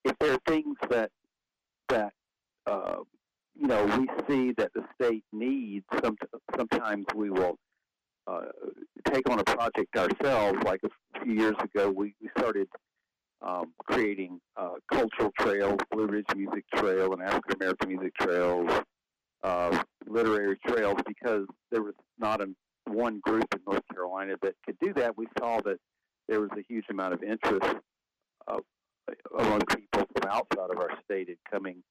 if 0.05 0.17
there 0.19 0.33
are 0.33 0.39
things 0.47 0.77
that 0.89 1.11
that 1.89 2.13
uh, 2.65 2.97
you 3.59 3.67
know 3.67 3.85
we 3.85 4.07
see 4.27 4.53
that 4.53 4.71
the 4.73 4.85
state 4.95 5.23
needs, 5.33 5.85
some, 6.03 6.15
sometimes 6.55 7.05
we 7.13 7.29
will 7.29 7.57
uh, 8.27 8.45
take 9.05 9.29
on 9.29 9.39
a 9.39 9.43
project 9.43 9.97
ourselves. 9.97 10.59
Like 10.63 10.81
a 10.83 11.19
few 11.23 11.33
years 11.33 11.55
ago, 11.61 11.89
we, 11.89 12.13
we 12.21 12.29
started 12.37 12.67
um, 13.41 13.73
creating 13.85 14.39
uh, 14.57 14.75
cultural 14.91 15.31
trails, 15.39 15.79
Blue 15.91 16.07
Ridge 16.07 16.25
Music 16.35 16.63
Trail 16.75 17.13
and 17.13 17.21
African 17.21 17.55
American 17.55 17.89
Music 17.89 18.13
Trails, 18.19 18.69
uh, 19.43 19.83
literary 20.07 20.57
trails, 20.67 20.97
because 21.07 21.45
there 21.71 21.81
was 21.81 21.93
not 22.17 22.41
a, 22.41 22.47
one 22.85 23.19
group 23.19 23.45
in 23.53 23.59
North 23.65 23.83
Carolina 23.93 24.35
that 24.41 24.55
could 24.65 24.77
do 24.81 24.93
that. 24.93 25.17
We 25.17 25.27
saw 25.37 25.61
that 25.61 25.77
there 26.27 26.41
was 26.41 26.49
a 26.57 26.63
huge 26.67 26.85
amount 26.89 27.13
of 27.13 27.23
interest 27.23 27.75
uh, 28.47 28.59
among 29.37 29.61
people 29.61 30.05
from 30.15 30.29
outside 30.29 30.71
of 30.71 30.77
our 30.77 30.91
state 31.03 31.29
in 31.29 31.37
coming 31.49 31.83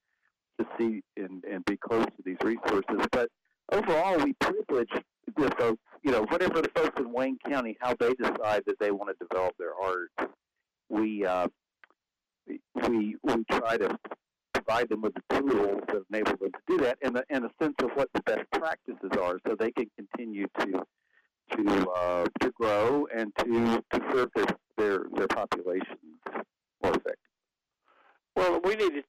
to 0.59 0.67
see 0.79 1.03
and, 1.17 1.45
and 1.45 1.65
be 1.65 1.77
close 1.77 2.05
to 2.05 2.23
these 2.25 2.37
resources. 2.43 3.07
But 3.13 3.29
overall, 3.73 4.19
we 4.19 4.35
privilege 4.35 4.91
the 5.37 5.51
folks, 5.59 5.81
you 6.03 6.11
know, 6.11 6.25
whatever 6.25 6.61
the 6.63 6.71
folks 6.75 7.01
in 7.01 7.13
Wayne 7.13 7.39
County, 7.49 7.77
how 7.81 7.95
they 7.99 8.13
decide 8.15 8.63
that 8.67 8.79
they 8.81 8.91
want 8.91 9.11
to 9.11 9.27
develop 9.27 9.55
their 9.59 9.75
art. 9.75 10.11
We 10.89 11.25
uh, 11.25 11.49
we 12.47 13.17
we 13.23 13.45
try 13.51 13.77
to 13.77 13.99
provide 14.55 14.89
them 14.89 15.03
with 15.03 15.15
the 15.15 15.41
tools 15.41 15.83
that 15.89 16.05
enable 16.11 16.37
them 16.37 16.53
to 16.53 16.61
do 16.67 16.79
that, 16.79 16.99
and 17.03 17.17
a, 17.17 17.25
and 17.31 17.45
a 17.45 17.51
sense 17.61 17.75
of 17.83 17.91
what 17.95 18.09
the 18.15 18.23
best 18.23 18.51
practices 18.53 19.11
are, 19.21 19.39
so 19.47 19.55
they 19.55 19.71
can 19.73 19.91
continue 19.97 20.47
to 20.61 20.85
to 21.57 21.91
uh, 21.91 22.27
to 22.41 22.51
grow 22.53 23.07
and 23.15 23.33
to 23.39 23.83
to 23.93 24.01
serve 24.13 24.31
their 24.35 24.47
their 24.77 25.07
their 25.15 25.29
populations 25.29 25.99
more 26.83 26.93
effectively. 26.93 27.17
Well, 28.37 28.61
we 28.63 28.77
need 28.77 28.93
to, 28.93 29.03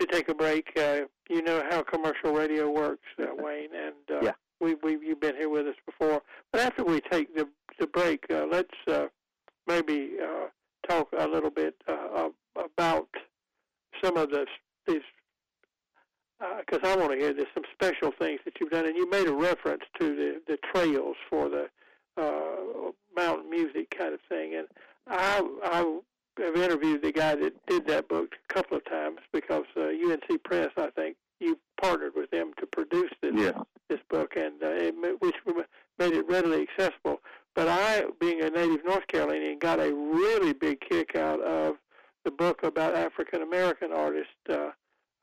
to 0.00 0.06
take 0.06 0.28
a 0.28 0.34
break. 0.34 0.70
Uh, 0.76 1.02
you 1.28 1.42
know 1.42 1.62
how 1.70 1.82
commercial 1.82 2.32
radio 2.32 2.70
works, 2.70 3.06
uh, 3.20 3.26
Wayne, 3.36 3.74
and 3.74 3.94
uh, 4.10 4.20
yeah. 4.22 4.32
we 4.60 4.74
we 4.82 4.92
you've 4.92 5.20
been 5.20 5.36
here 5.36 5.48
with 5.48 5.66
us 5.66 5.76
before. 5.86 6.22
But 6.50 6.62
after 6.62 6.84
we 6.84 7.00
take 7.00 7.34
the 7.34 7.48
the 7.78 7.86
break, 7.86 8.24
uh, 8.30 8.46
let's 8.50 8.74
uh, 8.88 9.06
maybe 9.66 10.12
uh, 10.22 10.46
talk 10.92 11.08
a 11.18 11.26
little 11.26 11.50
bit 11.50 11.74
uh, 11.88 12.28
about 12.56 13.08
some 14.02 14.16
of 14.16 14.30
the 14.30 14.46
these 14.86 15.00
because 16.66 16.80
uh, 16.82 16.92
I 16.92 16.96
want 16.96 17.12
to 17.12 17.18
hear 17.18 17.32
there's 17.32 17.46
some 17.54 17.64
special 17.72 18.10
things 18.18 18.40
that 18.44 18.54
you've 18.60 18.70
done, 18.70 18.86
and 18.86 18.96
you 18.96 19.08
made 19.08 19.28
a 19.28 19.32
reference 19.32 19.84
to 20.00 20.16
the 20.16 20.40
the 20.46 20.58
trails 20.72 21.16
for 21.30 21.48
the 21.48 21.68
uh, 22.16 22.90
mountain 23.16 23.48
music 23.48 23.94
kind 23.96 24.12
of 24.12 24.20
thing, 24.28 24.54
and 24.54 24.66
I 25.06 25.42
I 25.62 25.98
have 26.42 26.56
interviewed 26.56 27.02
the 27.02 27.12
guy 27.12 27.34
that 27.36 27.66
did 27.66 27.86
that 27.86 28.08
book 28.08 28.34
a 28.50 28.54
couple 28.54 28.76
of 28.76 28.84
times 28.86 29.18
because 29.32 29.64
uh, 29.76 29.82
UNC 29.82 30.42
Press, 30.44 30.70
I 30.76 30.88
think, 30.90 31.16
you 31.40 31.58
partnered 31.80 32.14
with 32.16 32.30
them 32.30 32.52
to 32.58 32.66
produce 32.66 33.12
this 33.20 33.34
yes. 33.34 33.54
this 33.88 34.00
book, 34.08 34.32
and 34.36 34.62
uh, 34.62 34.68
it, 34.70 34.94
which 35.20 35.36
made 35.98 36.14
it 36.14 36.26
readily 36.28 36.66
accessible. 36.66 37.20
But 37.54 37.68
I, 37.68 38.04
being 38.18 38.42
a 38.42 38.50
native 38.50 38.84
North 38.84 39.06
Carolinian, 39.08 39.58
got 39.58 39.78
a 39.78 39.92
really 39.92 40.54
big 40.54 40.80
kick 40.80 41.16
out 41.16 41.40
of 41.42 41.76
the 42.24 42.30
book 42.30 42.62
about 42.62 42.94
African 42.94 43.42
American 43.42 43.92
artists, 43.92 44.32
uh, 44.48 44.70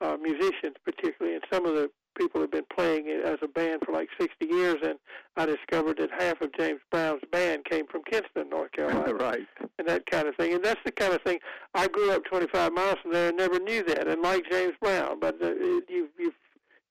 uh, 0.01 0.17
musicians 0.21 0.75
particularly, 0.83 1.35
and 1.35 1.43
some 1.51 1.65
of 1.65 1.75
the 1.75 1.89
people 2.17 2.41
have 2.41 2.51
been 2.51 2.65
playing 2.75 3.05
it 3.07 3.25
as 3.25 3.37
a 3.41 3.47
band 3.47 3.81
for 3.85 3.93
like 3.93 4.09
60 4.19 4.45
years, 4.45 4.77
and 4.83 4.99
I 5.37 5.45
discovered 5.45 5.97
that 5.97 6.09
half 6.17 6.41
of 6.41 6.51
James 6.57 6.81
Brown's 6.91 7.21
band 7.31 7.65
came 7.65 7.87
from 7.87 8.03
Kinston, 8.03 8.49
North 8.49 8.71
Carolina, 8.73 9.13
right, 9.13 9.47
and 9.77 9.87
that 9.87 10.05
kind 10.05 10.27
of 10.27 10.35
thing. 10.35 10.53
And 10.53 10.63
that's 10.63 10.81
the 10.85 10.91
kind 10.91 11.13
of 11.13 11.21
thing 11.21 11.39
I 11.73 11.87
grew 11.87 12.11
up 12.11 12.25
25 12.25 12.73
miles 12.73 12.97
from 13.01 13.13
there 13.13 13.29
and 13.29 13.37
never 13.37 13.59
knew 13.59 13.83
that, 13.83 14.07
and 14.07 14.21
like 14.21 14.43
James 14.51 14.73
Brown, 14.81 15.19
but 15.19 15.41
uh, 15.41 15.53
you've 15.87 16.11
you've 16.17 16.33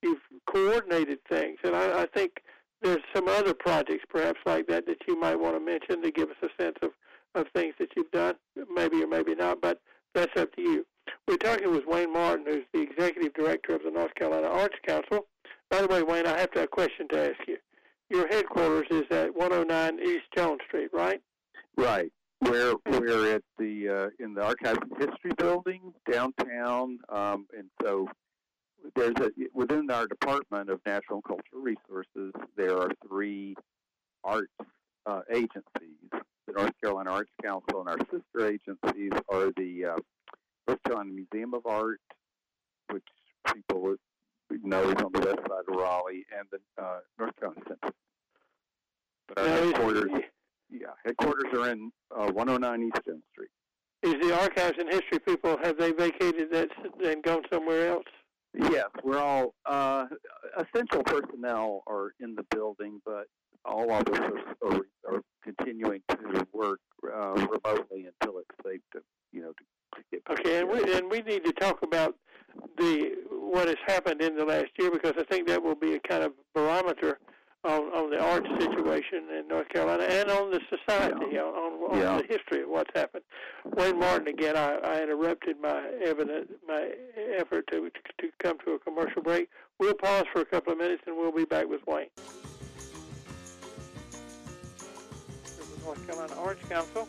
you've 0.03 0.23
coordinated 0.47 1.19
things, 1.29 1.59
and 1.63 1.77
I, 1.77 2.03
I 2.03 2.07
think 2.07 2.43
there's 2.81 2.99
some 3.15 3.29
other 3.29 3.55
projects 3.55 4.05
perhaps 4.09 4.39
like 4.47 4.67
that 4.69 4.87
that 4.87 5.03
you 5.07 5.19
might 5.19 5.37
want 5.37 5.57
to 5.57 5.61
mention 5.61 6.03
to 6.03 6.11
give 6.11 6.31
us 6.31 6.37
a 6.43 6.63
sense 6.63 6.77
of 6.83 6.91
of 7.35 7.47
things 7.55 7.75
that 7.79 7.91
you've 7.97 8.11
done, 8.11 8.35
maybe 8.75 9.03
or 9.03 9.07
maybe 9.07 9.35
not, 9.35 9.61
but 9.61 9.81
that's 10.15 10.41
up 10.41 10.55
to 10.55 10.63
you. 10.63 10.87
We're 11.27 11.37
talking 11.37 11.71
with 11.71 11.87
Wayne 11.87 12.13
Martin, 12.13 12.47
who's 12.47 12.65
the 12.73 12.81
executive 12.81 13.35
director 13.35 13.75
of 13.75 13.83
the 13.83 13.91
North 13.91 14.15
Carolina 14.15 14.49
Arts 14.49 14.77
Council. 14.87 15.27
By 15.71 15.83
the 15.83 15.89
way, 15.89 16.03
Wayne, 16.03 16.27
I 16.27 16.39
have 16.39 16.51
to, 16.53 16.63
a 16.63 16.67
question 16.67 17.07
to 17.09 17.31
ask 17.31 17.47
you. 17.47 17.59
Your 18.11 18.27
headquarters 18.29 18.87
is 18.91 19.05
at 19.29 19.37
109 19.37 20.01
East 20.01 20.25
Jones 20.37 20.61
Street, 20.67 20.91
right? 20.93 21.21
Right. 21.77 22.13
We're 22.41 22.75
we're 22.87 23.35
at 23.35 23.43
the 23.59 23.89
uh, 23.89 24.25
in 24.25 24.35
the 24.35 24.43
Archives 24.43 24.79
and 24.83 24.97
History 24.97 25.33
Building 25.37 25.93
downtown, 26.11 27.01
um, 27.09 27.47
and 27.57 27.69
so 27.83 28.09
there's 28.95 29.17
a 29.21 29.31
within 29.53 29.91
our 29.91 30.07
Department 30.07 30.71
of 30.71 30.81
Natural 30.87 31.17
and 31.17 31.25
Cultural 31.25 31.63
Resources 31.63 32.33
there 32.57 32.79
are 32.79 32.91
three 33.09 33.57
arts 34.23 34.53
uh, 35.07 35.23
agencies: 35.33 35.99
the 36.13 36.53
North 36.57 36.73
Carolina 36.81 37.11
Arts 37.11 37.31
Council, 37.43 37.81
and 37.81 37.89
our 37.89 37.99
sister 38.03 38.49
agencies 38.49 39.13
are 39.29 39.51
the 39.57 39.95
uh, 39.97 39.97
North 40.69 40.83
Carolina 40.85 41.11
Museum 41.11 41.55
of 41.55 41.67
Art, 41.67 42.01
which 42.91 43.05
people 43.53 43.97
know 44.63 44.91
is 44.91 45.03
on 45.03 45.11
the 45.13 45.21
west 45.21 45.41
side 45.41 45.65
of 45.69 45.75
Raleigh, 45.75 46.25
and 46.39 46.47
the 46.53 46.83
uh, 46.83 47.01
North 47.19 47.35
Carolina 47.41 47.63
Center. 47.67 47.95
But 49.29 49.39
our 49.39 49.47
Now, 49.47 49.55
is- 49.55 49.65
headquarters, 49.73 50.11
yeah, 50.71 50.87
headquarters 51.05 51.53
are 51.55 51.71
in 51.71 51.91
uh, 52.17 52.33
109 52.33 52.83
East 52.89 53.05
Jones 53.07 53.23
Street. 53.33 53.51
Is 54.03 54.15
the 54.27 54.41
archives 54.41 54.79
and 54.79 54.89
history 54.89 55.19
people 55.19 55.57
have 55.63 55.77
they 55.77 55.93
vacated 55.93 56.53
that 56.53 56.69
and 57.05 57.23
gone 57.23 57.43
somewhere 57.53 57.89
else? 57.89 58.05
Yes, 58.55 58.87
we're 59.03 59.19
all 59.19 59.55
uh, 59.67 60.07
essential 60.57 61.03
personnel 61.03 61.83
are 61.87 62.13
in 62.21 62.35
the 62.35 62.45
building, 62.55 63.01
but 63.05 63.27
all 63.65 63.91
of 63.93 64.09
us 64.09 64.19
are, 64.19 64.69
are, 64.69 64.81
are 65.09 65.23
continuing 65.43 66.01
to 66.11 66.47
work 66.53 66.81
uh, 67.05 67.33
remotely 67.35 68.07
until 68.07 68.39
it's 68.39 68.49
safe 68.65 68.81
to, 68.93 69.01
you 69.33 69.43
know, 69.43 69.53
to, 69.53 69.97
to 69.97 70.03
get. 70.13 70.23
Okay, 70.31 70.61
and 70.61 70.69
we 70.69 70.95
and 70.97 71.11
we 71.11 71.21
need 71.23 71.45
to 71.45 71.53
talk 71.53 71.83
about 71.83 72.15
the 72.79 73.17
what 73.31 73.69
has 73.69 73.77
happened 73.87 74.23
in 74.23 74.37
the 74.37 74.45
last 74.45 74.69
year 74.79 74.91
because 74.91 75.15
I 75.19 75.25
think 75.25 75.49
that 75.49 75.63
will 75.63 75.75
be 75.75 75.95
a 75.95 76.01
kind 76.01 76.23
of 76.23 76.33
barometer 76.55 77.19
on, 77.69 77.83
on 77.93 78.11
the 78.11 78.19
arts 78.19 78.49
situation 78.59 79.25
in 79.39 79.47
North 79.47 79.69
Carolina 79.69 80.05
and 80.05 80.31
on 80.31 80.51
the 80.51 80.61
society, 80.71 81.39
on, 81.39 81.55
on, 81.55 81.93
on 81.93 81.99
Yeah. 81.99 82.17
the 82.23 82.27
history 82.27 82.63
of 82.63 82.71
what's 82.71 82.91
happened. 82.95 83.25
Wayne 83.77 83.99
Martin, 83.99 84.27
again, 84.29 84.57
I, 84.57 84.77
I 84.77 85.03
interrupted 85.03 85.61
my 85.61 85.83
evident 86.03 86.51
my 86.67 86.93
effort 87.37 87.67
to 87.73 87.91
to 87.91 88.29
come 88.43 88.57
to 88.65 88.73
a 88.73 88.79
commercial 88.79 89.23
break. 89.23 89.51
We'll 89.79 89.95
pause 89.95 90.25
for 90.33 90.41
a 90.41 90.45
couple 90.47 90.73
of 90.73 90.79
minutes 90.79 91.03
and 91.07 91.17
we'll 91.17 91.31
be 91.33 91.45
back 91.45 91.69
with 91.69 91.87
Wayne. 91.87 92.09
the 95.45 95.85
North 95.85 96.07
Carolina 96.07 96.35
Arts 96.41 96.67
Council, 96.69 97.07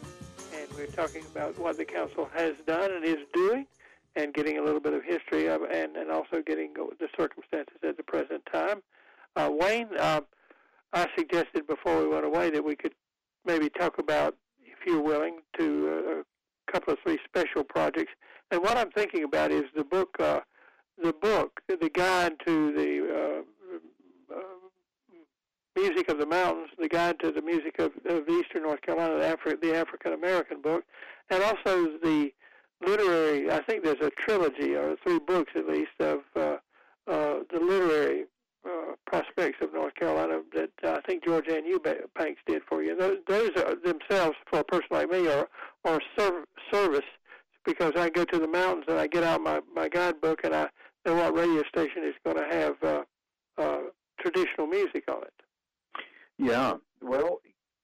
and 0.53 0.67
we're 0.75 0.87
talking 0.87 1.23
about 1.33 1.57
what 1.57 1.77
the 1.77 1.85
council 1.85 2.29
has 2.35 2.53
done 2.67 2.91
and 2.91 3.05
is 3.05 3.17
doing, 3.33 3.65
and 4.15 4.33
getting 4.33 4.57
a 4.57 4.61
little 4.63 4.81
bit 4.81 4.93
of 4.93 5.03
history 5.03 5.47
of, 5.47 5.61
and 5.63 5.95
and 5.95 6.11
also 6.11 6.41
getting 6.45 6.73
the 6.73 7.07
circumstances 7.17 7.77
at 7.87 7.95
the 7.97 8.03
present 8.03 8.45
time. 8.51 8.81
Uh, 9.35 9.49
Wayne, 9.53 9.87
uh, 9.97 10.21
I 10.93 11.07
suggested 11.15 11.67
before 11.67 12.01
we 12.01 12.07
went 12.07 12.25
away 12.25 12.49
that 12.49 12.63
we 12.63 12.75
could 12.75 12.93
maybe 13.45 13.69
talk 13.69 13.99
about, 13.99 14.35
if 14.63 14.77
you're 14.85 15.01
willing, 15.01 15.39
to 15.57 15.87
uh, 15.87 16.21
a 16.21 16.71
couple 16.71 16.93
of 16.93 16.99
three 17.05 17.19
special 17.25 17.63
projects. 17.63 18.11
And 18.51 18.61
what 18.61 18.77
I'm 18.77 18.91
thinking 18.91 19.23
about 19.23 19.51
is 19.51 19.63
the 19.75 19.83
book, 19.83 20.15
uh, 20.19 20.41
the 21.01 21.13
book, 21.13 21.61
the 21.67 21.89
guide 21.93 22.33
to 22.45 22.73
the 22.73 23.43
uh, 24.33 24.35
uh, 24.35 24.41
music 25.75 26.09
of 26.09 26.17
the 26.17 26.25
mountains, 26.25 26.69
the 26.79 26.89
guide 26.89 27.19
to 27.19 27.31
the 27.31 27.41
music 27.41 27.79
of, 27.79 27.91
of 28.05 28.27
Eastern 28.27 28.63
North 28.63 28.81
Carolina, 28.81 29.17
the, 29.17 29.37
Afri- 29.37 29.61
the 29.61 29.75
African 29.75 30.13
American 30.13 30.61
book, 30.61 30.83
and 31.29 31.43
also 31.43 31.97
the 32.03 32.31
literary. 32.85 33.51
I 33.51 33.61
think 33.63 33.83
there's 33.83 34.01
a 34.01 34.09
trilogy 34.09 34.75
or 34.75 34.95
three 35.03 35.19
books 35.19 35.51
at 35.55 35.67
least 35.67 35.91
of 35.99 36.19
uh, 36.35 36.57
uh, 37.07 37.39
the 37.51 37.59
literary 37.59 38.25
uh, 38.65 38.93
prospects 39.05 39.57
of 39.61 39.73
North 39.73 39.95
Carolina 39.95 40.41
that 40.53 40.71
uh, 40.83 40.97
I 40.97 41.01
think 41.01 41.23
Georgann 41.23 41.65
Eubanks 41.65 42.41
did 42.45 42.61
for 42.67 42.83
you. 42.83 42.95
Those, 42.95 43.17
those 43.27 43.51
are 43.57 43.75
themselves, 43.75 44.35
for 44.49 44.59
a 44.59 44.63
person 44.63 44.87
like 44.91 45.09
me, 45.09 45.27
are 45.27 45.47
are 45.85 46.01
serv- 46.17 46.45
service 46.71 47.05
because 47.65 47.93
I 47.95 48.09
go 48.09 48.25
to 48.25 48.39
the 48.39 48.47
mountains 48.47 48.85
and 48.87 48.99
I 48.99 49.07
get 49.07 49.23
out 49.23 49.41
my 49.41 49.61
my 49.73 49.87
guidebook 49.87 50.41
and 50.43 50.53
I 50.55 50.69
know 51.05 51.15
what 51.15 51.35
radio 51.35 51.63
station 51.63 52.03
is 52.03 52.15
going 52.25 52.37
to 52.37 52.55
have 52.55 52.75
uh, 52.83 53.03
uh, 53.57 53.79
traditional 54.19 54.67
music 54.67 55.05
on 55.09 55.23
it. 55.23 55.33
Yeah. 56.37 56.75
Well, 57.01 57.39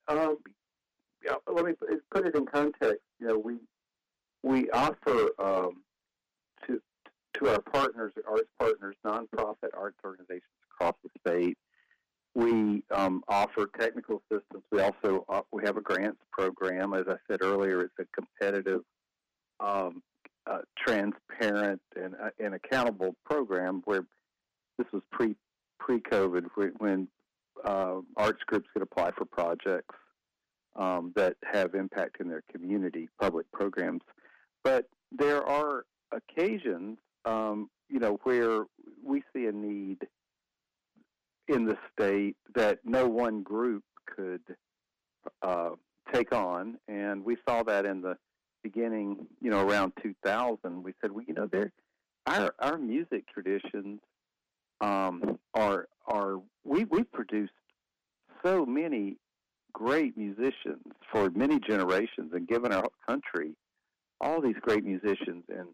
um, 0.08 0.38
yeah, 1.24 1.36
let 1.52 1.66
me 1.66 1.74
put- 1.74 2.10
put 2.10 2.28
it 2.28 2.36
in 2.36 2.46
context. 2.46 3.02
You 3.20 3.28
know, 3.28 3.38
we 3.38 3.58
we 4.44 4.70
offer 4.72 5.30
um, 5.40 5.84
to 6.68 6.82
to 7.36 7.50
our 7.50 7.62
partners, 7.62 8.14
arts 8.28 8.50
partners, 8.60 8.96
nonprofit 9.06 9.70
arts 9.74 9.98
organizations 10.04 10.44
across 10.76 10.96
the 11.04 11.10
state. 11.20 11.58
We 12.34 12.84
um, 12.94 13.24
offer 13.28 13.68
technical 13.80 14.22
assistance. 14.30 14.64
We 14.72 14.82
also 14.82 15.26
uh, 15.30 15.42
we 15.52 15.64
have 15.64 15.78
a 15.78 15.82
grants 15.82 16.20
program. 16.32 16.94
As 16.94 17.06
I 17.08 17.16
said 17.30 17.42
earlier, 17.42 17.82
it's 17.82 17.94
a 18.00 18.06
competitive, 18.14 18.82
um, 19.62 20.04
uh, 20.46 20.60
transparent, 20.78 21.82
and 21.96 22.16
uh, 22.16 22.30
and 22.40 22.56
accountable 22.56 23.16
program. 23.26 23.82
Where 23.86 24.06
this 24.78 24.88
was 24.92 25.02
pre 25.12 25.36
pre 25.80 26.00
COVID 26.02 26.48
when 26.80 27.08
uh, 27.64 28.02
arts 28.18 28.44
groups 28.46 28.68
could 28.74 28.82
apply 28.82 29.12
for 29.18 29.24
projects 29.26 29.96
um, 30.76 31.14
that 31.16 31.36
have 31.44 31.74
impact 31.74 32.18
in 32.20 32.28
their 32.28 32.44
community, 32.52 33.08
public 33.20 33.50
programs. 33.54 34.02
but 34.64 34.86
there 35.12 35.44
are 35.48 35.86
occasions, 36.12 36.98
um, 37.24 37.70
you 37.90 38.00
know, 38.00 38.20
where 38.24 38.66
we 39.04 39.24
see 39.34 39.46
a 39.46 39.52
need 39.52 40.00
in 41.48 41.66
the 41.66 41.78
state 41.94 42.36
that 42.56 42.80
no 42.84 43.08
one 43.26 43.42
group 43.42 43.84
could 44.16 44.44
uh, 45.42 45.72
take 46.14 46.32
on, 46.32 46.78
and 46.88 47.26
we 47.26 47.36
saw 47.48 47.64
that 47.64 47.86
in 47.86 48.02
the 48.02 48.16
beginning, 48.62 49.26
you 49.42 49.50
know, 49.50 49.68
around 49.68 49.94
2000. 50.04 50.84
We 50.84 50.94
said, 51.02 51.12
well, 51.12 51.26
you 51.28 51.34
know, 51.34 51.48
there, 51.52 51.72
our 52.28 52.54
our 52.60 52.78
music 52.78 53.24
traditions 53.34 54.00
um, 54.80 55.40
are 55.56 55.88
are 56.08 56.40
we 56.64 56.84
we 56.86 57.04
produced 57.04 57.54
so 58.44 58.64
many 58.64 59.18
great 59.74 60.16
musicians 60.16 60.86
for 61.12 61.32
many 61.32 61.60
generations, 61.60 62.32
and 62.34 62.48
given 62.48 62.72
our 62.72 62.90
country 63.08 63.56
all 64.22 64.40
these 64.40 64.60
great 64.62 64.84
musicians 64.86 65.44
and 65.50 65.70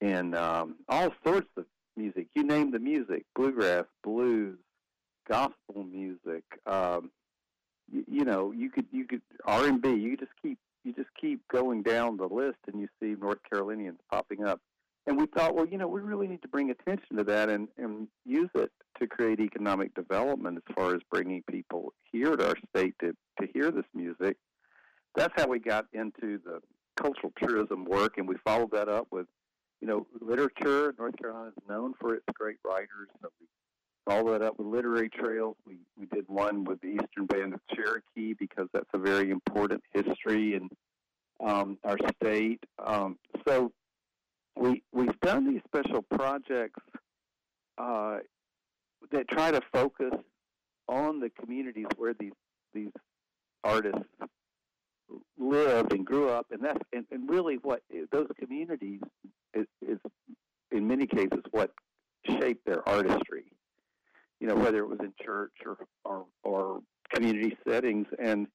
and 0.00 0.34
um, 0.34 0.76
all 0.88 1.10
sorts 1.26 1.48
of 1.58 1.66
music. 1.94 2.28
You 2.34 2.44
name 2.44 2.70
the 2.70 2.78
music: 2.78 3.24
bluegrass, 3.34 3.84
blues, 4.02 4.58
gospel 5.28 5.84
music. 5.84 6.44
Um, 6.66 7.10
you, 7.90 8.04
you 8.08 8.24
know, 8.24 8.52
you 8.52 8.70
could 8.70 8.86
you 8.92 9.06
could 9.06 9.22
R 9.44 9.66
and 9.66 9.80
B. 9.80 9.90
You 9.90 10.16
just 10.16 10.32
keep 10.42 10.58
you 10.84 10.92
just 10.92 11.08
keep 11.20 11.40
going 11.48 11.82
down 11.82 12.16
the 12.16 12.26
list, 12.26 12.58
and 12.66 12.80
you 12.80 12.88
see 13.00 13.14
North 13.20 13.38
Carolinians 13.50 13.98
popping 14.10 14.44
up. 14.44 14.60
And 15.06 15.16
we 15.16 15.26
thought, 15.26 15.54
well, 15.54 15.55
you 15.70 15.78
know, 15.78 15.88
we 15.88 16.00
really 16.00 16.26
need 16.26 16.42
to 16.42 16.48
bring 16.48 16.70
attention 16.70 17.16
to 17.16 17.24
that 17.24 17.48
and, 17.48 17.68
and 17.76 18.08
use 18.24 18.50
it 18.54 18.70
to 19.00 19.06
create 19.06 19.40
economic 19.40 19.94
development 19.94 20.58
as 20.58 20.74
far 20.74 20.94
as 20.94 21.00
bringing 21.10 21.42
people 21.50 21.92
here 22.12 22.36
to 22.36 22.48
our 22.48 22.56
state 22.70 22.94
to, 23.00 23.14
to 23.40 23.48
hear 23.52 23.70
this 23.70 23.84
music. 23.94 24.36
That's 25.14 25.32
how 25.36 25.48
we 25.48 25.58
got 25.58 25.86
into 25.92 26.38
the 26.44 26.60
cultural 26.96 27.32
tourism 27.40 27.84
work, 27.84 28.18
and 28.18 28.28
we 28.28 28.36
followed 28.44 28.70
that 28.72 28.88
up 28.88 29.06
with, 29.10 29.26
you 29.80 29.88
know, 29.88 30.06
literature. 30.20 30.94
North 30.98 31.16
Carolina 31.16 31.48
is 31.48 31.62
known 31.68 31.94
for 32.00 32.14
its 32.14 32.24
great 32.34 32.56
writers, 32.64 33.08
so 33.22 33.28
we 33.40 33.46
followed 34.06 34.32
that 34.32 34.42
up 34.42 34.58
with 34.58 34.66
literary 34.66 35.08
trails. 35.10 35.56
We 35.66 35.78
we 35.98 36.06
did 36.06 36.24
one 36.28 36.64
with 36.64 36.80
the 36.80 36.88
Eastern 36.88 37.26
Band 37.26 37.54
of 37.54 37.60
Cherokee 37.74 38.34
because 38.38 38.68
that's 38.72 38.88
a 38.94 38.98
very 38.98 39.30
important 39.30 39.82
history 39.92 40.54
in 40.54 40.68
um, 41.44 41.78
our 41.84 41.98
state. 42.22 42.62
Um, 42.84 43.18
so 43.46 43.72
we 44.56 44.82
we've 44.92 45.20
done 45.20 45.48
these 45.48 45.60
special 45.66 46.02
projects 46.02 46.80
uh, 47.78 48.18
that 49.12 49.28
try 49.28 49.50
to 49.50 49.60
focus 49.72 50.14
on 50.88 51.20
the 51.20 51.30
communities 51.30 51.86
where 51.96 52.14
these 52.14 52.32
these 52.74 52.90
artists 53.62 54.02
lived 55.38 55.92
and 55.92 56.04
grew 56.04 56.28
up, 56.28 56.46
and 56.50 56.62
that's 56.62 56.80
and, 56.92 57.06
and 57.10 57.28
really 57.28 57.56
what 57.56 57.82
those 58.10 58.28
communities 58.38 59.00
is, 59.54 59.66
is 59.86 59.98
in 60.72 60.86
many 60.86 61.06
cases 61.06 61.40
what 61.50 61.70
shaped 62.26 62.64
their 62.66 62.86
artistry. 62.88 63.44
You 64.40 64.48
know, 64.48 64.56
whether 64.56 64.78
it 64.78 64.88
was 64.88 64.98
in 65.00 65.12
church 65.22 65.52
or 65.64 65.78
or, 66.04 66.26
or 66.42 66.80
community 67.14 67.56
settings, 67.66 68.06
and 68.22 68.46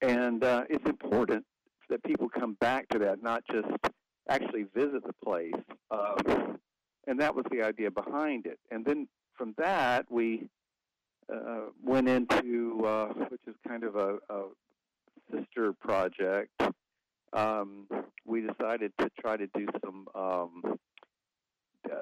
and 0.00 0.42
uh, 0.42 0.64
it's 0.68 0.88
important 0.88 1.44
that 1.90 2.02
people 2.02 2.28
come 2.28 2.54
back 2.60 2.88
to 2.88 2.98
that, 2.98 3.22
not 3.22 3.42
just 3.50 3.68
actually 4.28 4.64
visit 4.74 5.04
the 5.06 5.12
place. 5.24 5.52
Um, 5.90 6.58
and 7.06 7.20
that 7.20 7.34
was 7.34 7.44
the 7.50 7.62
idea 7.62 7.90
behind 7.90 8.46
it. 8.46 8.58
And 8.70 8.84
then 8.84 9.08
from 9.36 9.54
that, 9.58 10.06
we 10.10 10.48
uh, 11.32 11.66
went 11.82 12.08
into, 12.08 12.84
uh, 12.84 13.08
which 13.28 13.42
is 13.46 13.54
kind 13.66 13.84
of 13.84 13.96
a, 13.96 14.18
a 14.30 14.44
sister 15.32 15.72
project. 15.72 16.50
Um, 17.32 17.86
we 18.24 18.42
decided 18.42 18.92
to 18.98 19.10
try 19.20 19.36
to 19.36 19.46
do 19.48 19.66
some 19.84 20.06
um, 20.14 20.78
uh, 21.90 21.96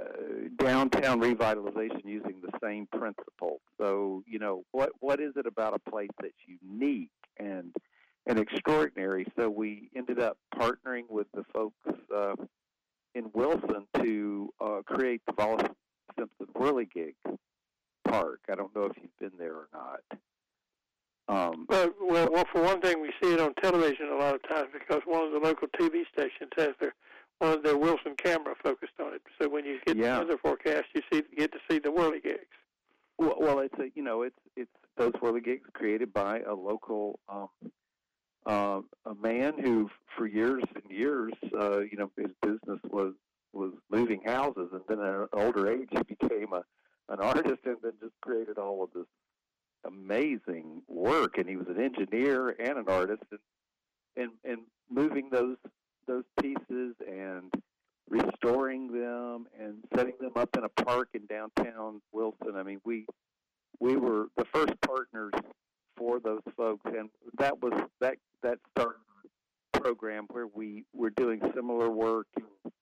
downtown 0.58 1.20
revitalization 1.20 2.04
using 2.04 2.40
the 2.42 2.52
same 2.62 2.86
principle. 2.86 3.60
So, 3.78 4.22
you 4.26 4.38
know, 4.38 4.64
what 4.72 4.90
what 5.00 5.20
is 5.20 5.32
it 5.36 5.46
about 5.46 5.74
a 5.74 5.90
place 5.90 6.10
that's 6.20 6.34
unique 6.46 7.10
and 7.38 7.74
and 8.26 8.38
extraordinary? 8.38 9.26
So 9.36 9.48
we 9.48 9.90
ended 9.96 10.18
up 10.18 10.38
partnering 10.54 11.04
with 11.08 11.26
the 11.34 11.44
folks 11.52 11.76
uh, 12.14 12.34
in 13.14 13.30
Wilson 13.34 13.86
to 13.96 14.48
uh, 14.60 14.80
create 14.86 15.22
the 15.26 15.32
Vollis 15.32 15.68
Simpson 16.18 16.46
Whirligig 16.54 17.14
Park. 18.06 18.40
I 18.50 18.54
don't 18.54 18.74
know 18.74 18.84
if 18.84 18.96
you've 19.00 19.18
been 19.18 19.38
there 19.38 19.54
or 19.54 19.68
not. 19.72 20.00
Um, 21.28 21.66
well, 21.68 21.90
well, 22.00 22.28
well, 22.32 22.44
for 22.52 22.62
one 22.62 22.80
thing, 22.80 23.00
we 23.00 23.12
see 23.22 23.32
it 23.32 23.40
on 23.40 23.54
television 23.54 24.08
a 24.08 24.16
lot 24.16 24.34
of 24.34 24.42
times 24.48 24.68
because 24.72 25.02
one 25.06 25.24
of 25.24 25.32
the 25.32 25.38
local 25.38 25.68
TV 25.68 26.02
stations 26.12 26.50
has 26.56 26.70
their 26.80 26.94
one 27.38 27.54
of 27.54 27.62
their 27.62 27.78
Wilson 27.78 28.14
camera 28.16 28.54
focused 28.62 28.92
on 29.00 29.14
it. 29.14 29.22
So 29.40 29.48
when 29.48 29.64
you 29.64 29.78
get 29.86 29.96
yeah. 29.96 30.18
the 30.18 30.24
weather 30.24 30.38
forecast, 30.38 30.84
you 30.94 31.02
see 31.12 31.22
get 31.36 31.52
to 31.52 31.58
see 31.70 31.78
the 31.78 31.88
whirligigs. 31.88 32.46
Well, 33.18 33.36
well, 33.38 33.58
it's 33.60 33.74
a 33.78 33.90
you 33.94 34.02
know 34.02 34.22
it's 34.22 34.38
it's 34.56 34.70
those 34.96 35.12
whirligigs 35.12 35.62
created 35.72 36.12
by 36.12 36.40
a 36.40 36.54
local 36.54 37.18
um, 37.28 37.48
uh, 38.46 38.80
a 39.06 39.14
man 39.14 39.54
who 39.58 39.90
for 40.16 40.26
years 40.26 40.62
and 40.74 40.90
years 40.90 41.32
uh, 41.58 41.80
you 41.80 41.96
know 41.96 42.10
his 42.16 42.30
business 42.42 42.80
was 42.90 43.14
was 43.52 43.72
moving 43.90 44.22
houses, 44.24 44.70
and 44.72 44.82
then 44.88 45.00
at 45.00 45.14
an 45.14 45.28
older 45.32 45.70
age 45.70 45.88
he 45.90 46.02
became 46.02 46.52
a 46.52 46.62
an 47.08 47.20
artist, 47.20 47.60
and 47.64 47.76
then 47.82 47.92
just 48.00 48.14
created 48.20 48.58
all 48.58 48.82
of 48.82 48.90
this 48.94 49.06
amazing 49.84 50.82
work. 50.88 51.36
And 51.36 51.48
he 51.48 51.56
was 51.56 51.66
an 51.68 51.80
engineer 51.80 52.50
and 52.50 52.78
an 52.78 52.88
artist, 52.88 53.22
and 53.30 53.40
and 54.16 54.30
and 54.44 54.60
moving 54.90 55.30
those 55.30 55.56
those 56.06 56.24
pieces 56.40 56.94
and 57.06 57.52
restoring 58.08 58.88
them 58.92 59.46
and 59.58 59.76
setting 59.94 60.14
them 60.20 60.32
up 60.36 60.56
in 60.56 60.64
a 60.64 60.68
park 60.84 61.08
in 61.14 61.26
downtown 61.26 62.00
Wilson. 62.12 62.56
I 62.56 62.62
mean, 62.62 62.80
we 62.84 63.06
we 63.80 63.96
were 63.96 64.26
the 64.36 64.44
first 64.46 64.80
partners 64.80 65.32
for 66.02 66.18
those 66.18 66.42
folks, 66.56 66.82
and 66.86 67.10
that 67.38 67.62
was 67.62 67.72
that 68.00 68.16
that 68.42 68.58
started 68.72 68.98
program 69.72 70.26
where 70.30 70.46
we 70.46 70.84
were 70.92 71.10
doing 71.10 71.40
similar 71.54 71.90
work 71.90 72.26
in 72.36 72.72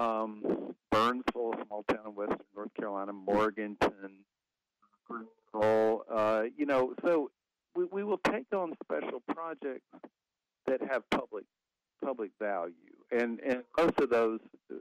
um, 0.00 0.74
Burnsville, 0.90 1.54
a 1.54 1.64
small 1.66 1.84
town 1.84 2.00
in 2.06 2.14
western 2.14 2.38
North 2.54 2.74
Carolina, 2.78 3.12
Morganton, 3.12 4.24
Greenville. 5.08 6.02
Uh, 6.12 6.42
you 6.56 6.66
know, 6.66 6.94
so 7.04 7.30
we, 7.74 7.84
we 7.84 8.04
will 8.04 8.20
take 8.30 8.46
on 8.54 8.74
special 8.84 9.22
projects 9.32 9.86
that 10.66 10.80
have 10.90 11.08
public 11.10 11.44
public 12.04 12.30
value, 12.40 12.74
and 13.12 13.40
and 13.40 13.62
most 13.78 13.98
of 14.00 14.10
those 14.10 14.40
uh, 14.72 14.76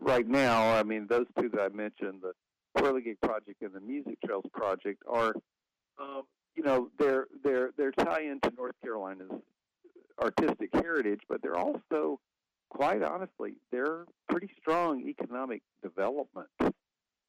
right 0.00 0.26
now, 0.26 0.76
I 0.76 0.82
mean, 0.82 1.06
those 1.08 1.26
two 1.38 1.48
that 1.50 1.60
I 1.60 1.68
mentioned, 1.68 2.22
the 2.22 2.32
Whirligig 2.76 3.20
Project 3.22 3.62
and 3.62 3.72
the 3.72 3.80
Music 3.80 4.18
Trails 4.24 4.44
Project, 4.52 5.02
are 5.08 5.34
um, 6.00 6.22
you 6.58 6.64
know 6.64 6.90
they're 6.98 7.28
they're 7.44 7.70
they're 7.76 7.92
tie 7.92 8.22
into 8.22 8.50
North 8.56 8.74
Carolina's 8.82 9.30
artistic 10.20 10.70
heritage, 10.74 11.20
but 11.28 11.40
they're 11.40 11.56
also 11.56 12.18
quite 12.68 13.02
honestly, 13.04 13.54
they're 13.70 14.04
pretty 14.28 14.50
strong 14.60 15.06
economic 15.06 15.62
development 15.84 16.48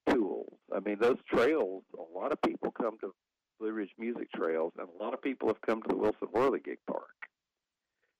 tools. 0.09 0.53
I 0.75 0.79
mean, 0.79 0.97
those 0.99 1.17
trails, 1.31 1.83
a 1.93 2.17
lot 2.17 2.31
of 2.31 2.41
people 2.41 2.71
come 2.71 2.97
to 3.01 3.13
Blue 3.59 3.71
Ridge 3.71 3.91
Music 3.99 4.31
Trails, 4.31 4.73
and 4.79 4.87
a 4.89 5.03
lot 5.03 5.13
of 5.13 5.21
people 5.21 5.47
have 5.47 5.61
come 5.61 5.83
to 5.83 5.87
the 5.89 5.95
Wilson 5.95 6.27
Whirligig 6.33 6.79
Park. 6.87 7.05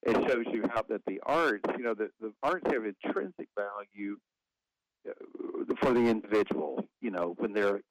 It 0.04 0.16
shows 0.30 0.46
you 0.54 0.64
how 0.72 0.84
that 0.90 1.02
the 1.08 1.20
arts, 1.24 1.66
you 1.76 1.84
know, 1.84 1.96
the, 1.96 2.10
the 2.22 2.32
arts 2.44 2.66
have 2.72 2.84
intrinsic 2.86 3.50
value 3.58 4.18
uh, 5.10 5.76
for 5.82 5.92
the 5.92 6.02
individual. 6.02 6.86
You 7.02 7.12
know, 7.12 7.36
when 7.40 7.52
they're, 7.52 7.82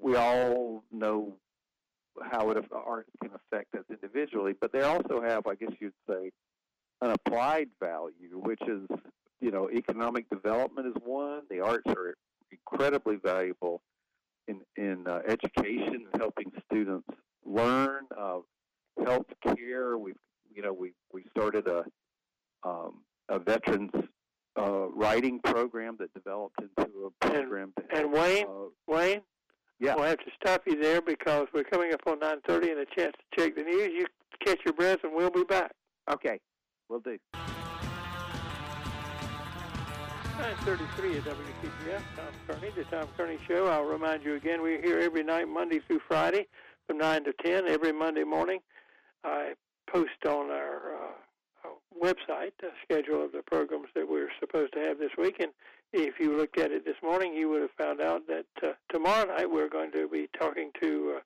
we 0.00 0.16
all 0.16 0.82
know 0.90 1.36
how 2.22 2.50
it 2.50 2.64
art 2.72 3.06
can 3.22 3.32
affect 3.34 3.74
us 3.74 3.84
individually, 3.90 4.54
but 4.60 4.72
they 4.72 4.82
also 4.82 5.20
have, 5.20 5.46
I 5.46 5.54
guess 5.54 5.72
you'd 5.80 5.92
say, 6.08 6.30
an 7.00 7.10
applied 7.10 7.68
value, 7.80 8.38
which 8.38 8.62
is, 8.62 8.86
you 9.40 9.50
know, 9.50 9.68
economic 9.70 10.28
development 10.30 10.86
is 10.88 10.94
one. 11.04 11.42
The 11.50 11.60
arts 11.60 11.86
are 11.88 12.14
incredibly 12.50 13.16
valuable 13.16 13.82
in 14.46 14.60
in 14.76 15.06
uh, 15.06 15.20
education 15.26 16.06
helping 16.16 16.52
students 16.70 17.08
learn. 17.44 18.04
Uh, 18.16 18.38
health 19.04 19.26
care. 19.56 19.98
We've 19.98 20.14
you 20.54 20.62
know 20.62 20.72
we 20.72 20.92
we 21.12 21.24
started 21.30 21.66
a 21.66 21.84
um, 22.66 23.02
a 23.28 23.38
veterans 23.38 23.90
uh, 24.58 24.88
writing 24.90 25.40
program 25.40 25.96
that 25.98 26.12
developed 26.14 26.60
into 26.60 27.06
a 27.06 27.26
program. 27.26 27.72
And, 27.76 27.98
and 27.98 28.12
Wayne, 28.12 28.46
uh, 28.46 28.68
Wayne, 28.86 29.22
yeah, 29.80 29.94
we'll 29.94 30.04
have 30.04 30.18
to 30.18 30.30
stop 30.40 30.62
you 30.66 30.80
there 30.80 31.00
because 31.00 31.46
we're 31.52 31.64
coming 31.64 31.92
up 31.92 32.00
on 32.06 32.20
9:30 32.20 32.70
and 32.70 32.80
a 32.80 32.86
chance 32.86 33.14
to 33.16 33.40
check 33.40 33.54
the 33.54 33.62
news. 33.62 33.92
You 33.92 34.06
catch 34.44 34.58
your 34.64 34.74
breath, 34.74 35.00
and 35.04 35.14
we'll 35.14 35.30
be 35.30 35.44
back. 35.44 35.72
Okay, 36.10 36.40
we'll 36.88 37.00
do. 37.00 37.18
933 40.36 41.18
at 41.18 41.24
WPTF, 41.24 42.02
Tom 42.16 42.26
Kearney, 42.46 42.70
the 42.74 42.84
Tom 42.84 43.08
Kearney 43.16 43.38
Show. 43.46 43.66
I'll 43.66 43.84
remind 43.84 44.24
you 44.24 44.34
again, 44.34 44.62
we're 44.62 44.82
here 44.82 44.98
every 44.98 45.22
night, 45.22 45.48
Monday 45.48 45.80
through 45.86 46.00
Friday, 46.08 46.48
from 46.88 46.98
9 46.98 47.24
to 47.24 47.32
10, 47.44 47.68
every 47.68 47.92
Monday 47.92 48.24
morning. 48.24 48.58
I 49.22 49.52
post 49.86 50.26
on 50.26 50.50
our 50.50 50.93
uh, 50.93 50.93
website 52.00 52.52
a 52.62 52.70
schedule 52.82 53.24
of 53.24 53.32
the 53.32 53.42
programs 53.42 53.88
that 53.94 54.08
we're 54.08 54.30
supposed 54.40 54.72
to 54.74 54.80
have 54.80 54.98
this 54.98 55.12
week. 55.18 55.36
And 55.40 55.52
if 55.92 56.18
you 56.18 56.36
looked 56.36 56.58
at 56.58 56.72
it 56.72 56.84
this 56.84 56.96
morning, 57.02 57.34
you 57.34 57.48
would 57.50 57.62
have 57.62 57.70
found 57.78 58.00
out 58.00 58.26
that 58.26 58.46
uh, 58.62 58.72
tomorrow 58.90 59.26
night 59.26 59.50
we're 59.50 59.68
going 59.68 59.92
to 59.92 60.08
be 60.08 60.28
talking 60.38 60.70
to 60.80 61.18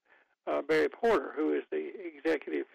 uh, 0.46 0.50
uh, 0.50 0.62
Barry 0.62 0.88
Porter, 0.88 1.32
who 1.34 1.54
is 1.54 1.62
the 1.70 1.92
executive 2.16 2.66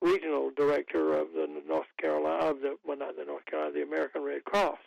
regional 0.00 0.50
director 0.56 1.14
of 1.14 1.28
the 1.34 1.46
North 1.66 1.86
Carolina 2.00 2.44
of 2.44 2.60
the 2.60 2.76
well 2.84 2.98
not 2.98 3.16
the 3.16 3.24
North 3.24 3.46
Carolina 3.46 3.72
the 3.72 3.82
American 3.82 4.22
Red 4.22 4.44
Cross. 4.44 4.78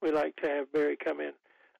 We 0.00 0.10
like 0.10 0.36
to 0.36 0.48
have 0.48 0.72
Barry 0.72 0.96
come 0.96 1.20
in 1.20 1.32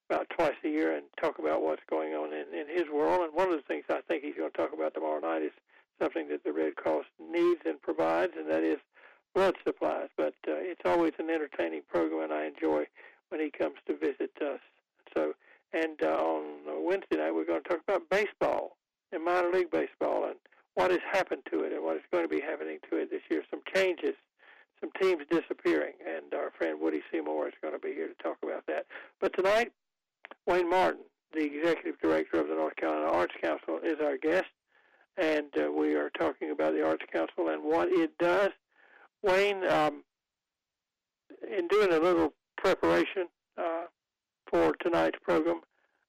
about 0.09 0.29
twice 0.29 0.55
a 0.63 0.69
year 0.69 0.95
and 0.95 1.03
talk 1.19 1.39
about 1.39 1.63
what's 1.63 1.81
going 1.89 2.13
on 2.13 2.31
in, 2.31 2.45
in 2.53 2.67
his 2.67 2.85
world. 2.93 3.23
And 3.23 3.33
one 3.33 3.49
of 3.49 3.55
the 3.55 3.63
things 3.67 3.85
I 3.89 4.01
think 4.07 4.23
he's 4.23 4.35
going 4.35 4.51
to 4.51 4.57
talk 4.57 4.71
about 4.73 4.93
tomorrow 4.93 5.19
night 5.19 5.41
is 5.41 5.51
something 5.99 6.27
that 6.29 6.43
the 6.43 6.53
Red 6.53 6.75
Cross 6.75 7.05
needs 7.19 7.61
and 7.65 7.81
provides, 7.81 8.33
and 8.37 8.49
that 8.49 8.63
is 8.63 8.77
blood 9.35 9.55
supplies. 9.67 10.09
But 10.17 10.33
uh, 10.47 10.57
it's 10.57 10.81
always 10.85 11.13
an 11.19 11.29
entertaining 11.29 11.81
program, 11.87 12.23
and 12.23 12.33
I 12.33 12.45
enjoy 12.47 12.85
when 13.29 13.41
he 13.41 13.51
comes 13.51 13.75
to 13.87 13.97
visit 13.97 14.31
us. 14.41 14.61
So, 15.15 15.33
and 15.73 16.01
uh, 16.01 16.07
on 16.07 16.43
Wednesday 16.87 17.17
night 17.17 17.31
we're 17.31 17.45
going 17.45 17.61
to 17.61 17.69
talk 17.69 17.81
about 17.87 18.09
baseball 18.09 18.77
and 19.11 19.23
minor 19.23 19.51
league 19.51 19.71
baseball 19.71 20.25
and 20.25 20.35
what 20.75 20.91
has 20.91 20.99
happened 21.11 21.41
to 21.51 21.61
it 21.61 21.73
and 21.73 21.83
what 21.83 21.95
is 21.97 22.03
going 22.11 22.23
to 22.23 22.29
be 22.29 22.41
happening 22.41 22.79
to 22.89 22.97
it 22.97 23.09
this 23.11 23.21
year. 23.29 23.43
Some 23.49 23.61
changes, 23.73 24.15
some 24.79 24.89
teams 25.01 25.23
disappearing, 25.29 25.93
and 26.05 26.33
our 26.33 26.51
friend 26.57 26.79
Woody 26.79 27.01
Seymour 27.11 27.47
is 27.47 27.53
going 27.61 27.73
to 27.73 27.79
be 27.79 27.93
here 27.93 28.07
to 28.07 28.23
talk 28.23 28.37
about 28.43 28.65
that. 28.67 28.85
But 29.19 29.33
tonight, 29.35 29.71
Wayne 30.45 30.69
Martin, 30.69 31.01
the 31.33 31.43
executive 31.43 31.99
director 31.99 32.39
of 32.39 32.47
the 32.47 32.55
North 32.55 32.75
Carolina 32.75 33.11
Arts 33.11 33.33
Council, 33.41 33.79
is 33.83 33.99
our 34.01 34.17
guest, 34.17 34.45
and 35.17 35.47
uh, 35.57 35.71
we 35.71 35.95
are 35.95 36.09
talking 36.09 36.51
about 36.51 36.73
the 36.73 36.85
Arts 36.85 37.05
Council 37.11 37.49
and 37.49 37.63
what 37.63 37.87
it 37.89 38.17
does. 38.17 38.51
Wayne, 39.25 39.63
um, 39.65 40.03
in 41.57 41.67
doing 41.67 41.91
a 41.91 41.99
little 41.99 42.33
preparation 42.57 43.27
uh, 43.57 43.85
for 44.49 44.73
tonight's 44.81 45.19
program, 45.23 45.61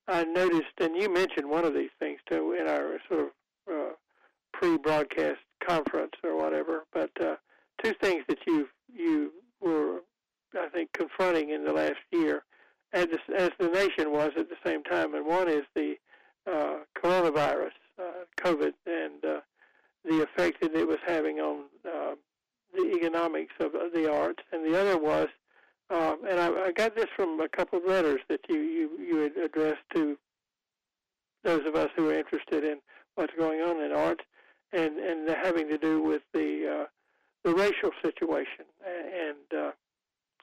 I 0.06 0.24
noticed, 0.24 0.76
and 0.80 0.94
you 0.96 1.12
mentioned 1.12 1.48
one 1.48 1.64
of 1.64 1.74
these 1.74 1.90
things 1.98 2.20
too 2.30 2.56
in 2.58 2.68
our 2.68 2.98
sort 3.08 3.20
of 3.20 3.28
uh, 3.72 3.92
pre-broadcast 4.52 5.40
conference 5.66 6.12
or 6.22 6.36
whatever. 6.36 6.84
But 6.92 7.10
uh, 7.20 7.36
two 7.82 7.94
things 8.00 8.24
that 8.28 8.38
you 8.46 8.68
you 8.92 9.32
were, 9.60 10.00
I 10.54 10.68
think, 10.68 10.92
confronting 10.92 11.50
in 11.50 11.64
the 11.64 11.72
last 11.72 12.02
year, 12.12 12.44
as 12.92 13.08
as 13.36 13.50
the 13.58 13.68
nation 13.68 14.12
was 14.12 14.30
at 14.36 14.48
the 14.48 14.56
same 14.64 14.82
time, 14.84 15.14
and 15.14 15.26
one 15.26 15.48
is 15.48 15.64
the 15.74 15.96
uh, 16.46 16.76
coronavirus, 17.02 17.72
uh, 17.98 18.24
COVID, 18.40 18.72
and 18.86 19.24
uh, 19.24 19.40
the 20.04 20.22
effect 20.22 20.60
that 20.60 20.74
it 20.74 20.86
was 20.86 20.98
having 21.06 21.40
on 21.40 21.64
uh, 21.84 22.14
the 22.74 22.92
economics 22.94 23.54
of 23.60 23.72
the 23.94 24.10
arts, 24.10 24.42
and 24.52 24.64
the 24.64 24.78
other 24.78 24.98
was, 24.98 25.28
um, 25.90 26.18
and 26.28 26.38
I, 26.38 26.66
I 26.66 26.72
got 26.72 26.94
this 26.94 27.08
from 27.16 27.40
a 27.40 27.48
couple 27.48 27.78
of 27.78 27.84
letters 27.86 28.20
that 28.28 28.40
you 28.48 28.56
you 28.56 28.90
you 28.98 29.16
had 29.18 29.36
addressed 29.36 29.88
to 29.94 30.16
those 31.42 31.66
of 31.66 31.74
us 31.74 31.90
who 31.96 32.10
are 32.10 32.14
interested 32.14 32.64
in 32.64 32.78
what's 33.14 33.34
going 33.36 33.60
on 33.60 33.82
in 33.82 33.92
arts, 33.92 34.24
and 34.72 34.98
and 34.98 35.28
having 35.28 35.68
to 35.68 35.78
do 35.78 36.02
with 36.02 36.22
the 36.32 36.82
uh, 36.82 36.86
the 37.44 37.54
racial 37.54 37.90
situation 38.02 38.66
and 38.84 39.58
uh, 39.58 39.70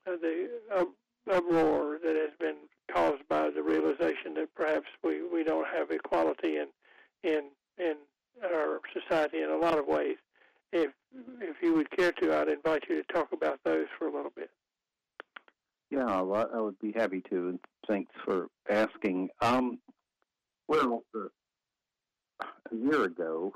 the 0.05 0.49
uproar 1.31 1.99
that 2.03 2.15
has 2.15 2.31
been 2.39 2.55
caused 2.91 3.27
by 3.29 3.49
the 3.49 3.61
realization 3.61 4.33
that 4.35 4.49
perhaps 4.55 4.87
we, 5.03 5.21
we 5.21 5.43
don't 5.43 5.67
have 5.67 5.91
equality 5.91 6.57
in 6.57 6.67
in 7.23 7.43
in 7.77 7.95
our 8.43 8.79
society 8.93 9.41
in 9.41 9.49
a 9.49 9.57
lot 9.57 9.77
of 9.77 9.87
ways. 9.87 10.17
If 10.71 10.91
if 11.41 11.57
you 11.61 11.73
would 11.75 11.91
care 11.91 12.11
to, 12.13 12.33
I'd 12.33 12.49
invite 12.63 12.83
you 12.89 13.01
to 13.01 13.13
talk 13.13 13.31
about 13.33 13.59
those 13.63 13.87
for 13.97 14.07
a 14.07 14.13
little 14.13 14.31
bit. 14.35 14.49
Yeah, 15.89 16.05
I 16.05 16.21
would 16.21 16.79
be 16.79 16.91
happy 16.91 17.21
to, 17.29 17.49
and 17.49 17.59
thanks 17.87 18.11
for 18.25 18.47
asking. 18.69 19.29
Um, 19.41 19.79
well, 20.67 21.03
uh, 21.15 22.45
a 22.71 22.75
year 22.75 23.03
ago, 23.03 23.53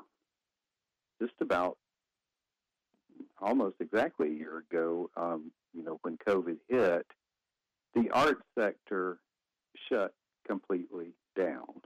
just 1.20 1.34
about 1.41 1.78
almost 3.41 3.78
exactly 3.80 4.28
a 4.28 4.34
year 4.34 4.58
ago, 4.60 5.10
um, 5.17 5.52
you 5.74 5.84
know, 5.84 6.00
when 6.04 6.17
COVID 6.17 6.58
hit, 6.67 7.08
the 7.96 8.10
art 8.12 8.39
sector 8.58 9.17
shut 9.89 10.13
completely 10.48 11.13
down 11.36 11.82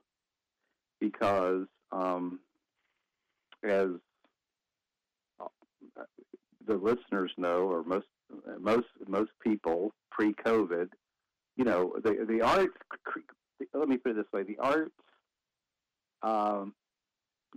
because, 0.99 1.67
um, 1.91 2.39
as 3.63 3.87
the 6.71 6.77
listeners 6.77 7.31
know, 7.37 7.63
or 7.63 7.83
most 7.83 8.07
most 8.59 8.87
most 9.07 9.31
people 9.43 9.91
pre-COVID, 10.11 10.87
you 11.57 11.65
know, 11.65 11.93
the 12.03 12.25
the 12.27 12.41
arts. 12.41 12.73
Let 13.73 13.87
me 13.87 13.97
put 13.97 14.11
it 14.11 14.15
this 14.15 14.31
way: 14.33 14.43
the 14.43 14.57
arts 14.59 14.91
um, 16.23 16.73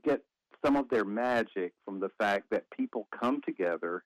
get 0.04 0.20
some 0.64 0.76
of 0.76 0.88
their 0.88 1.04
magic 1.04 1.72
from 1.84 2.00
the 2.00 2.10
fact 2.18 2.46
that 2.50 2.64
people 2.70 3.06
come 3.20 3.40
together, 3.44 4.02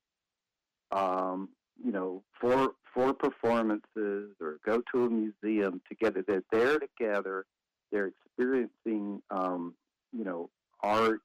um, 0.91 1.49
you 1.83 1.93
know, 1.93 2.23
for 2.41 2.73
for 2.95 3.15
performances 3.15 4.35
or 4.41 4.59
go 4.65 4.83
to 4.93 5.05
a 5.05 5.11
museum 5.11 5.81
together. 5.89 6.25
They're 6.27 6.43
there 6.51 6.79
together. 6.79 7.45
They're 7.91 8.11
experiencing, 8.27 9.23
um, 9.31 9.75
you 10.13 10.25
know, 10.25 10.51
art. 10.83 11.23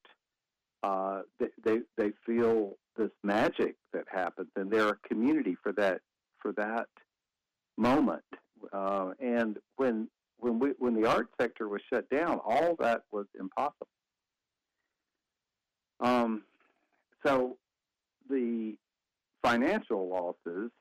Uh, 0.84 1.22
they, 1.64 1.80
they 1.98 2.12
feel 2.26 2.76
this 2.98 3.12
magic 3.24 3.76
that 3.94 4.04
happens, 4.12 4.50
and 4.58 4.70
they're 4.70 4.90
a 4.90 5.08
community 5.08 5.56
for 5.64 5.72
that 5.72 6.02
for 6.40 6.52
that 6.52 6.88
moment. 7.78 8.24
Uh, 8.72 9.12
and 9.20 9.58
when 9.78 10.10
when 10.38 10.60
we 10.60 10.74
when 10.78 10.94
the 10.94 11.08
art 11.08 11.30
sector 11.40 11.70
was 11.70 11.82
shut 11.92 12.10
down, 12.10 12.40
all 12.46 12.76
that 12.80 13.04
was 13.12 13.26
impossible. 13.40 13.88
Um, 16.02 16.44
so 17.26 17.58
the 18.30 18.76
financial 19.42 20.10
losses. 20.10 20.72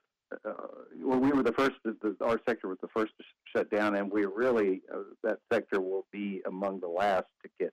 Uh, 0.44 0.52
well, 0.96 1.18
we 1.20 1.30
were 1.30 1.42
the 1.42 1.52
first. 1.52 1.76
The, 1.84 2.16
our 2.22 2.40
sector 2.48 2.66
was 2.66 2.78
the 2.80 2.88
first 2.88 3.12
to 3.18 3.22
sh- 3.22 3.56
shut 3.56 3.70
down, 3.70 3.94
and 3.94 4.10
we 4.10 4.24
really 4.24 4.80
uh, 4.92 5.02
that 5.22 5.38
sector 5.52 5.80
will 5.80 6.06
be 6.10 6.40
among 6.46 6.80
the 6.80 6.88
last 6.88 7.26
to 7.42 7.50
get 7.60 7.72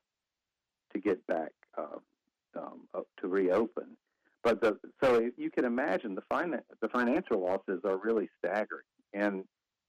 to 0.93 0.99
get 0.99 1.25
back 1.25 1.51
uh, 1.77 1.97
um, 2.55 2.88
to 3.21 3.27
reopen. 3.27 3.97
But 4.43 4.62
the, 4.62 4.77
so 5.03 5.29
you 5.38 5.51
can 5.51 5.65
imagine 5.65 6.15
the 6.15 6.23
fin- 6.31 6.62
the 6.81 6.89
financial 6.89 7.41
losses 7.41 7.81
are 7.83 7.97
really 7.97 8.29
staggering, 8.38 8.85
and 9.13 9.43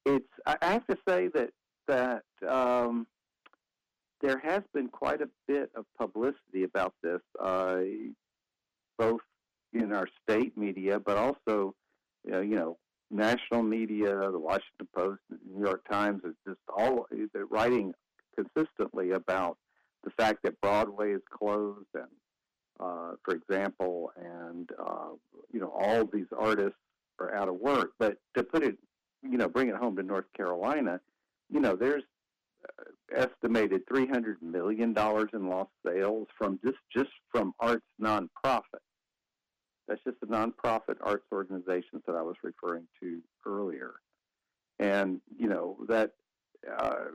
it's 0.05 0.25
I 0.45 0.57
have 0.61 0.85
to 0.87 0.97
say 1.07 1.29
that 1.33 1.51
that 1.87 2.23
um, 2.47 3.07
there 4.21 4.39
has 4.39 4.61
been 4.73 4.87
quite 4.87 5.21
a 5.21 5.29
bit 5.47 5.71
of 5.75 5.85
publicity 5.97 6.63
about 6.63 6.93
this, 7.01 7.21
uh, 7.39 7.79
both 8.97 9.21
in 9.73 9.93
our 9.93 10.07
state 10.21 10.57
media, 10.57 10.99
but 10.99 11.17
also, 11.17 11.73
uh, 12.31 12.41
you 12.41 12.55
know, 12.55 12.77
national 13.09 13.63
media, 13.63 14.13
the 14.31 14.39
Washington 14.39 14.87
Post, 14.95 15.21
the 15.29 15.37
New 15.49 15.65
York 15.65 15.83
Times 15.89 16.21
is 16.23 16.35
just 16.47 16.59
all 16.75 17.07
they're 17.33 17.45
writing 17.45 17.93
consistently 18.35 19.11
about 19.11 19.57
the 20.03 20.11
fact 20.11 20.39
that 20.43 20.59
Broadway 20.61 21.11
is 21.11 21.21
closed, 21.31 21.87
and 21.93 22.07
uh, 22.79 23.11
for 23.23 23.35
example, 23.35 24.11
and 24.15 24.69
uh, 24.79 25.09
you 25.51 25.59
know, 25.59 25.71
all 25.77 26.05
these 26.05 26.27
artists 26.37 26.79
are 27.19 27.33
out 27.35 27.47
of 27.47 27.55
work. 27.55 27.91
But 27.99 28.17
to 28.35 28.43
put 28.43 28.63
it, 28.63 28.77
you 29.21 29.37
know, 29.37 29.47
bring 29.47 29.69
it 29.69 29.75
home 29.75 29.95
to 29.97 30.03
North 30.03 30.31
Carolina, 30.35 30.99
you 31.49 31.59
know, 31.59 31.75
there's 31.75 32.03
estimated 33.15 33.81
three 33.87 34.07
hundred 34.07 34.41
million 34.41 34.93
dollars 34.93 35.29
in 35.33 35.49
lost 35.49 35.71
sales 35.85 36.27
from 36.37 36.59
just 36.63 36.77
just 36.95 37.11
from 37.31 37.53
arts 37.59 37.85
nonprofit. 38.01 38.81
That's 39.87 40.01
just 40.03 40.19
the 40.21 40.27
nonprofit 40.27 40.95
arts 41.01 41.25
organizations 41.31 42.03
that 42.07 42.15
I 42.15 42.21
was 42.21 42.35
referring 42.43 42.87
to 43.01 43.19
earlier, 43.45 43.93
and 44.79 45.19
you 45.37 45.47
know 45.47 45.77
that 45.89 46.11
uh, 46.77 47.05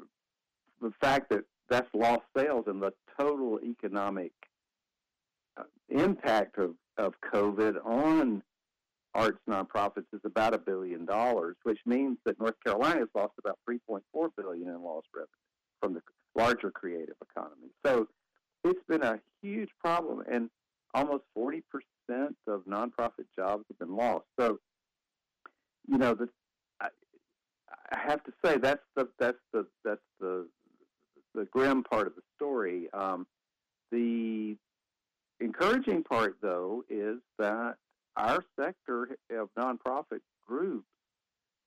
the 0.80 0.92
fact 1.00 1.30
that 1.30 1.44
that's 1.68 1.88
lost 1.94 2.22
sales 2.36 2.64
and 2.66 2.82
the 2.82 2.92
total 3.18 3.58
economic 3.64 4.32
uh, 4.34 4.55
impact 5.88 6.58
of 6.58 6.74
of 6.98 7.14
COVID 7.32 7.76
on 7.84 8.42
arts 9.14 9.38
nonprofits 9.48 10.06
is 10.12 10.20
about 10.24 10.54
a 10.54 10.58
billion 10.58 11.04
dollars, 11.04 11.56
which 11.62 11.78
means 11.86 12.18
that 12.24 12.38
North 12.38 12.54
Carolina 12.64 13.00
has 13.00 13.08
lost 13.14 13.32
about 13.38 13.58
3.4 13.68 14.28
billion 14.36 14.68
in 14.68 14.82
lost 14.82 15.06
revenue 15.14 15.28
from 15.80 15.94
the 15.94 16.02
larger 16.34 16.70
creative 16.70 17.16
economy. 17.30 17.68
So 17.84 18.08
it's 18.64 18.82
been 18.88 19.02
a 19.02 19.18
huge 19.42 19.70
problem, 19.82 20.22
and 20.30 20.50
almost 20.94 21.24
40% 21.36 21.62
of 22.46 22.62
nonprofit 22.66 23.26
jobs 23.34 23.64
have 23.68 23.78
been 23.78 23.96
lost. 23.96 24.26
So, 24.38 24.58
you 25.88 25.98
know, 25.98 26.14
the, 26.14 26.28
I, 26.80 26.88
have 27.90 28.22
to 28.24 28.32
say 28.44 28.58
that's 28.58 28.82
the 28.96 29.08
that's 29.18 29.38
the 29.52 29.66
that's 29.84 30.00
the 30.20 30.48
the 31.34 31.44
grim 31.46 31.84
part 31.84 32.06
of 32.06 32.14
the 32.14 32.22
story. 32.36 32.88
Um, 32.92 33.26
the 33.92 34.56
encouraging 35.40 36.02
part, 36.04 36.36
though, 36.42 36.84
is 36.88 37.18
that 37.38 37.76
our 38.16 38.42
sector 38.58 39.16
of 39.30 39.48
nonprofit 39.58 40.20
groups, 40.46 40.86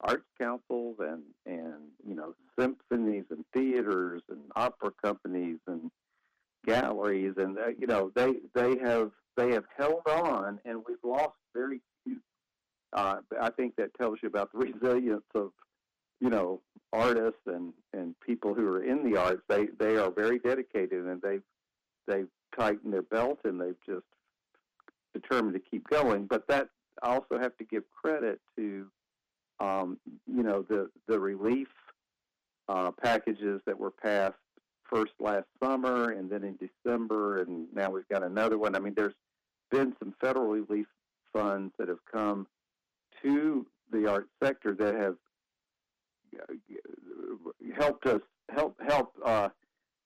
arts 0.02 0.26
councils, 0.40 0.98
and 1.00 1.24
and 1.46 1.90
you 2.08 2.16
know 2.16 2.34
symphonies 2.58 3.26
and 3.30 3.46
theaters 3.54 4.22
and 4.30 4.40
opera 4.56 4.92
companies 5.04 5.60
and 5.68 5.92
galleries, 6.66 7.34
and 7.38 7.58
uh, 7.58 7.68
you 7.78 7.88
know 7.88 8.12
they 8.16 8.34
they 8.56 8.78
have 8.80 9.12
they 9.38 9.52
have 9.52 9.66
held 9.78 10.02
on, 10.08 10.60
and 10.66 10.80
we've 10.88 10.98
lost 11.04 11.36
very 11.54 11.82
few. 12.04 12.18
Uh, 12.94 13.18
I 13.40 13.52
think 13.52 13.76
that 13.76 13.94
tells 13.96 14.20
you 14.22 14.30
about 14.30 14.52
the 14.52 14.60
resilience 14.74 15.26
of 15.36 15.52
you 16.20 16.30
know 16.30 16.62
artists 16.92 17.42
and 17.46 17.74
and 17.94 18.16
people 18.26 18.54
who 18.54 18.68
are 18.68 18.84
in 18.84 19.10
the 19.10 19.20
arts. 19.20 19.42
They 19.48 19.68
they 19.80 19.98
are 19.98 20.12
very 20.12 20.40
dedicated, 20.40 21.06
and 21.06 21.22
they've 21.22 21.44
they've 22.08 22.28
tightened 22.58 22.94
their 22.94 23.02
belt, 23.02 23.40
and 23.44 23.60
they've 23.60 23.76
just 23.86 24.06
determined 25.14 25.54
to 25.54 25.60
keep 25.60 25.88
going. 25.88 26.26
But 26.26 26.48
that 26.48 26.70
I 27.02 27.14
also 27.14 27.40
have 27.40 27.58
to 27.58 27.64
give 27.64 27.84
credit 27.92 28.40
to 28.58 28.88
um, 29.60 29.98
you 30.28 30.44
know 30.44 30.66
the 30.68 30.90
the 31.08 31.20
relief 31.20 31.70
uh, 32.68 32.92
packages 32.92 33.62
that 33.66 33.80
were 33.80 33.92
passed 33.92 34.36
first 34.90 35.12
last 35.20 35.46
summer 35.62 36.12
and 36.12 36.30
then 36.30 36.44
in 36.44 36.58
December, 36.58 37.42
and 37.42 37.68
now 37.74 37.90
we've 37.90 38.08
got 38.10 38.24
another 38.24 38.58
one. 38.58 38.76
I 38.76 38.80
mean, 38.80 38.94
there's 38.96 39.14
been 39.70 39.96
some 40.00 40.14
federal 40.20 40.48
relief 40.48 40.88
funds 41.32 41.74
that 41.78 41.88
have 41.88 42.04
come 42.12 42.48
to 43.24 43.66
the 43.92 44.10
art 44.10 44.28
sector 44.44 44.74
that 44.76 44.96
have 44.96 45.16
uh, 46.40 46.54
helped 47.78 48.06
us 48.06 48.22
help 48.50 48.76
help 48.88 49.14
uh, 49.26 49.50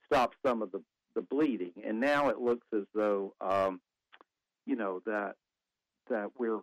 stop 0.05 0.33
some 0.45 0.61
of 0.61 0.71
the 0.71 0.81
the 1.15 1.21
bleeding. 1.21 1.73
And 1.85 1.99
now 1.99 2.29
it 2.29 2.39
looks 2.39 2.67
as 2.73 2.83
though 2.93 3.33
um, 3.41 3.81
you 4.65 4.75
know 4.75 5.01
that 5.05 5.35
that 6.09 6.31
we're 6.37 6.59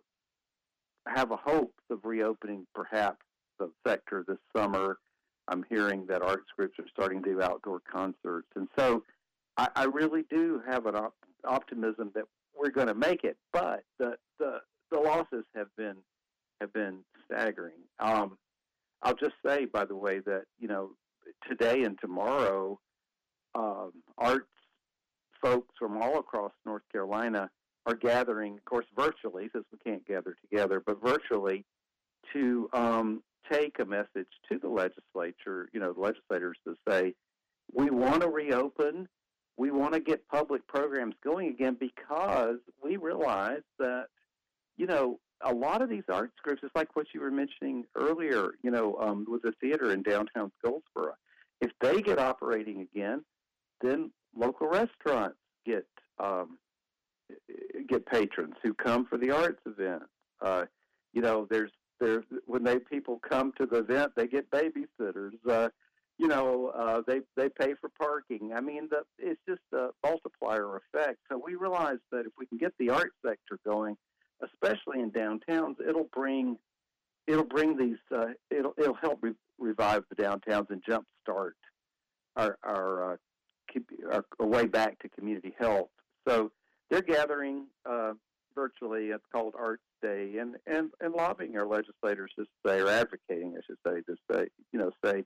have 1.06 1.30
a 1.30 1.36
hope 1.36 1.74
of 1.90 2.04
reopening 2.04 2.66
perhaps 2.74 3.24
the 3.58 3.70
sector 3.86 4.24
this 4.26 4.38
summer. 4.56 4.98
I'm 5.48 5.64
hearing 5.68 6.06
that 6.06 6.22
arts 6.22 6.46
groups 6.56 6.78
are 6.78 6.88
starting 6.92 7.22
to 7.22 7.30
do 7.30 7.42
outdoor 7.42 7.80
concerts, 7.80 8.48
and 8.54 8.68
so 8.78 9.04
I, 9.56 9.68
I 9.74 9.84
really 9.84 10.24
do 10.30 10.62
have 10.68 10.86
an 10.86 10.94
op- 10.94 11.14
optimism 11.44 12.12
that 12.14 12.24
we're 12.58 12.70
going 12.70 12.86
to 12.86 12.94
make 12.94 13.24
it. 13.24 13.36
But 13.52 13.82
the 13.98 14.16
the 14.38 14.60
the 14.90 14.98
losses 14.98 15.44
have 15.54 15.68
been 15.76 15.96
have 16.60 16.72
been 16.72 16.98
staggering. 17.24 17.78
Um, 17.98 18.38
I'll 19.02 19.14
just 19.14 19.34
say, 19.44 19.64
by 19.64 19.84
the 19.84 19.96
way, 19.96 20.20
that 20.20 20.44
you 20.58 20.68
know 20.68 20.90
today 21.48 21.82
and 21.82 21.98
tomorrow, 22.00 22.78
um, 23.54 23.92
arts 24.18 24.46
folks 25.42 25.74
from 25.78 26.00
all 26.00 26.18
across 26.18 26.52
North 26.66 26.82
Carolina 26.92 27.50
are 27.86 27.94
gathering, 27.94 28.54
of 28.54 28.64
course, 28.64 28.86
virtually, 28.96 29.48
since 29.52 29.64
we 29.72 29.78
can't 29.78 30.06
gather 30.06 30.36
together, 30.42 30.82
but 30.84 31.02
virtually 31.02 31.64
to 32.32 32.68
um, 32.72 33.22
take 33.50 33.78
a 33.78 33.84
message 33.84 34.28
to 34.50 34.58
the 34.58 34.68
legislature, 34.68 35.68
you 35.72 35.80
know, 35.80 35.92
the 35.92 36.00
legislators 36.00 36.58
to 36.66 36.74
say, 36.88 37.14
we 37.72 37.90
want 37.90 38.22
to 38.22 38.28
reopen, 38.28 39.08
we 39.56 39.70
want 39.70 39.94
to 39.94 40.00
get 40.00 40.26
public 40.28 40.66
programs 40.66 41.14
going 41.24 41.48
again 41.48 41.76
because 41.78 42.58
we 42.82 42.96
realize 42.96 43.62
that, 43.78 44.06
you 44.76 44.86
know, 44.86 45.18
a 45.42 45.52
lot 45.52 45.80
of 45.80 45.88
these 45.88 46.02
arts 46.08 46.34
groups, 46.42 46.60
it's 46.62 46.74
like 46.74 46.94
what 46.94 47.06
you 47.14 47.20
were 47.20 47.30
mentioning 47.30 47.84
earlier, 47.96 48.50
you 48.62 48.70
know, 48.70 48.96
um, 49.00 49.24
with 49.26 49.42
the 49.42 49.52
theater 49.60 49.92
in 49.92 50.02
downtown 50.02 50.52
Goldsboro. 50.62 51.14
If 51.60 51.70
they 51.80 52.02
get 52.02 52.18
operating 52.18 52.80
again, 52.82 53.24
then 53.80 54.10
local 54.36 54.68
restaurants 54.68 55.38
get 55.64 55.86
um, 56.18 56.58
get 57.88 58.06
patrons 58.06 58.54
who 58.62 58.74
come 58.74 59.06
for 59.06 59.18
the 59.18 59.30
arts 59.30 59.60
event. 59.66 60.02
Uh, 60.40 60.64
you 61.12 61.22
know, 61.22 61.46
there's 61.50 61.72
there's 61.98 62.24
when 62.46 62.64
they 62.64 62.78
people 62.78 63.20
come 63.28 63.52
to 63.58 63.66
the 63.66 63.78
event, 63.78 64.12
they 64.16 64.26
get 64.26 64.50
babysitters. 64.50 65.32
Uh, 65.48 65.68
you 66.18 66.28
know, 66.28 66.68
uh, 66.68 67.02
they 67.06 67.20
they 67.36 67.48
pay 67.48 67.74
for 67.80 67.90
parking. 67.98 68.52
I 68.54 68.60
mean, 68.60 68.88
the, 68.90 69.02
it's 69.18 69.40
just 69.48 69.62
a 69.72 69.88
multiplier 70.02 70.76
effect. 70.76 71.18
So 71.30 71.40
we 71.44 71.54
realize 71.54 71.98
that 72.12 72.26
if 72.26 72.32
we 72.38 72.46
can 72.46 72.58
get 72.58 72.72
the 72.78 72.90
art 72.90 73.12
sector 73.24 73.58
going, 73.66 73.96
especially 74.42 75.00
in 75.00 75.10
downtowns, 75.10 75.76
it'll 75.86 76.10
bring 76.12 76.58
it'll 77.26 77.44
bring 77.44 77.76
these 77.76 77.98
uh, 78.14 78.32
it'll 78.50 78.74
it'll 78.78 78.94
help 78.94 79.20
re- 79.22 79.34
revive 79.58 80.04
the 80.10 80.22
downtowns 80.22 80.70
and 80.70 80.82
jumpstart 80.84 81.52
our 82.36 82.58
our, 82.62 83.12
uh, 83.12 83.16
our, 84.10 84.24
way 84.38 84.66
back 84.66 84.98
to 85.00 85.08
community 85.08 85.54
health. 85.58 85.88
So 86.26 86.50
they're 86.90 87.02
gathering 87.02 87.66
uh, 87.88 88.12
virtually. 88.54 89.06
It's 89.06 89.24
called 89.32 89.54
Arts 89.58 89.82
Day, 90.02 90.36
and, 90.38 90.56
and 90.66 90.90
and 91.00 91.14
lobbying 91.14 91.56
our 91.56 91.66
legislators 91.66 92.32
to 92.38 92.44
say, 92.66 92.80
or 92.80 92.88
advocating, 92.88 93.54
I 93.56 93.60
should 93.66 93.78
say, 93.86 94.00
to 94.02 94.16
say, 94.30 94.48
you 94.72 94.78
know, 94.78 94.90
say, 95.04 95.24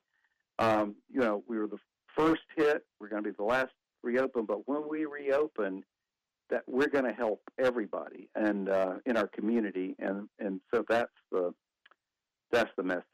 um, 0.59 0.97
you 1.11 1.21
know, 1.21 1.43
we 1.49 1.59
were 1.59 1.67
the 1.67 1.79
first 2.17 2.43
hit. 2.57 2.85
We're 3.01 3.09
going 3.09 3.23
to 3.23 3.31
be 3.31 3.37
the 3.37 3.45
last 3.45 3.73
reopen, 4.03 4.45
but 4.45 4.69
when 4.69 4.89
we 4.89 5.07
reopen, 5.07 5.85
that 6.51 6.63
we're 6.67 6.89
going 6.89 7.05
to 7.05 7.13
help 7.13 7.41
everybody 7.59 8.29
and 8.35 8.69
uh, 8.69 8.95
in 9.07 9.17
our 9.17 9.29
community, 9.29 9.97
and 9.99 10.29
and 10.39 10.61
so 10.73 10.85
that's 10.89 11.11
the 11.33 11.53
that's 12.53 12.71
the 12.77 12.83
message. 12.83 13.05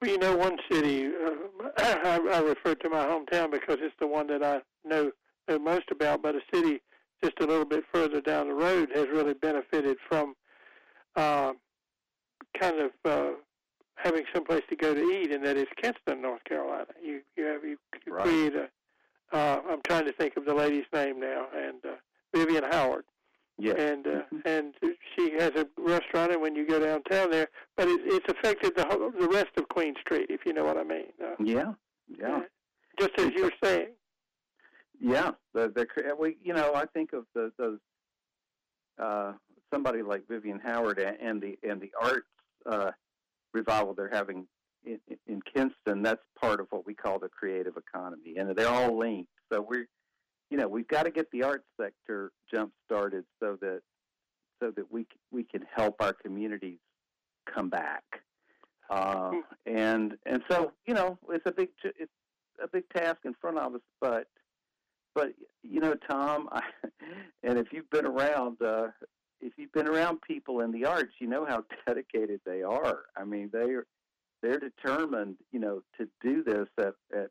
Well, 0.00 0.10
you 0.10 0.18
know, 0.18 0.36
one 0.36 0.58
city 0.70 1.06
uh, 1.06 1.30
I, 1.78 2.20
I 2.32 2.40
refer 2.40 2.74
to 2.74 2.90
my 2.90 3.04
hometown 3.04 3.50
because 3.50 3.78
it's 3.80 3.94
the 3.98 4.06
one 4.06 4.26
that 4.28 4.42
I 4.42 4.60
know 4.84 5.10
know 5.48 5.58
most 5.58 5.90
about, 5.90 6.22
but 6.22 6.34
a 6.34 6.40
city 6.52 6.82
just 7.22 7.40
a 7.40 7.46
little 7.46 7.64
bit 7.64 7.84
further 7.92 8.20
down 8.20 8.48
the 8.48 8.54
road 8.54 8.90
has 8.94 9.06
really 9.08 9.34
benefited 9.34 9.96
from 10.08 10.34
uh, 11.14 11.52
kind 12.58 12.78
of 12.78 12.90
uh, 13.04 13.30
having 13.94 14.24
some 14.34 14.44
place 14.44 14.62
to 14.68 14.76
go 14.76 14.94
to 14.94 15.00
eat, 15.00 15.32
and 15.32 15.44
that 15.44 15.56
is 15.56 15.66
Kinston, 15.80 16.22
North 16.22 16.44
Carolina. 16.44 16.86
You 17.02 17.20
you 17.36 17.44
have 17.44 17.64
you, 17.64 17.78
you 18.04 18.14
right. 18.14 18.24
create 18.24 18.54
a. 18.54 18.68
Uh, 19.32 19.60
I'm 19.68 19.82
trying 19.82 20.04
to 20.04 20.12
think 20.12 20.36
of 20.36 20.44
the 20.44 20.54
lady's 20.54 20.84
name 20.92 21.18
now, 21.18 21.46
and 21.56 21.84
uh, 21.84 21.94
Vivian 22.34 22.64
Howard. 22.70 23.04
Yes. 23.58 23.76
And 23.78 24.06
uh, 24.06 24.10
mm-hmm. 24.10 24.38
and 24.44 24.74
she 25.14 25.32
has 25.38 25.52
a 25.56 25.66
restaurant, 25.78 26.32
and 26.32 26.42
when 26.42 26.54
you 26.54 26.66
go 26.66 26.78
downtown 26.78 27.30
there, 27.30 27.48
but 27.76 27.88
it, 27.88 28.00
it's 28.04 28.26
affected 28.28 28.72
the 28.76 28.86
whole, 28.86 29.10
the 29.10 29.28
rest 29.28 29.50
of 29.56 29.68
Queen 29.68 29.94
Street, 30.00 30.26
if 30.30 30.40
you 30.46 30.52
know 30.52 30.64
what 30.64 30.78
I 30.78 30.84
mean. 30.84 31.06
Uh, 31.22 31.34
yeah, 31.42 31.72
yeah. 32.18 32.40
Just 32.98 33.12
as 33.18 33.30
you 33.34 33.44
were 33.44 33.52
saying. 33.62 33.88
Yeah, 34.98 35.32
the 35.52 35.70
the 35.74 35.86
we 36.18 36.36
you 36.42 36.54
know 36.54 36.72
I 36.74 36.86
think 36.86 37.12
of 37.12 37.26
the 37.34 37.52
those 37.58 37.78
uh, 38.98 39.32
somebody 39.72 40.02
like 40.02 40.26
Vivian 40.28 40.58
Howard 40.58 40.98
and 40.98 41.40
the 41.40 41.58
and 41.62 41.80
the 41.80 41.90
arts 42.00 42.26
uh, 42.70 42.92
revival 43.52 43.94
they're 43.94 44.10
having 44.10 44.46
in, 44.84 44.98
in 45.26 45.42
Kinston. 45.42 46.02
That's 46.02 46.22
part 46.40 46.60
of 46.60 46.68
what 46.70 46.86
we 46.86 46.94
call 46.94 47.18
the 47.18 47.28
creative 47.28 47.76
economy, 47.76 48.36
and 48.38 48.56
they're 48.56 48.68
all 48.68 48.98
linked. 48.98 49.30
So 49.52 49.60
we're 49.60 49.86
you 50.50 50.56
know 50.56 50.66
we've 50.66 50.88
got 50.88 51.02
to 51.02 51.10
get 51.10 51.30
the 51.30 51.42
arts 51.42 51.66
sector 51.78 52.32
jump 52.52 52.72
started 52.86 53.24
so 53.38 53.58
that 53.60 53.80
so 54.62 54.70
that 54.70 54.90
we 54.90 55.06
we 55.30 55.44
can 55.44 55.62
help 55.74 55.96
our 56.00 56.14
communities 56.14 56.78
come 57.52 57.68
back. 57.68 58.02
Uh, 58.88 59.30
hmm. 59.30 59.40
and 59.66 60.16
and 60.26 60.42
so 60.48 60.72
you 60.86 60.94
know 60.94 61.18
it's 61.30 61.46
a 61.46 61.50
big 61.52 61.70
it's 61.82 62.12
a 62.62 62.68
big 62.68 62.88
task 62.90 63.18
in 63.24 63.34
front 63.34 63.58
of 63.58 63.74
us, 63.74 63.80
but 64.00 64.28
but 65.16 65.32
you 65.62 65.80
know, 65.80 65.94
Tom, 66.08 66.48
I, 66.52 66.62
and 67.42 67.58
if 67.58 67.72
you've 67.72 67.90
been 67.90 68.06
around, 68.06 68.62
uh, 68.62 68.88
if 69.40 69.54
you've 69.56 69.72
been 69.72 69.88
around 69.88 70.20
people 70.22 70.60
in 70.60 70.70
the 70.70 70.84
arts, 70.84 71.14
you 71.18 71.26
know 71.26 71.44
how 71.44 71.64
dedicated 71.86 72.40
they 72.46 72.62
are. 72.62 73.00
I 73.16 73.24
mean, 73.24 73.50
they 73.52 73.72
are 73.72 73.86
they're 74.42 74.60
determined, 74.60 75.36
you 75.50 75.58
know, 75.58 75.82
to 75.98 76.06
do 76.22 76.44
this 76.44 76.68
at, 76.78 76.94
at 77.12 77.30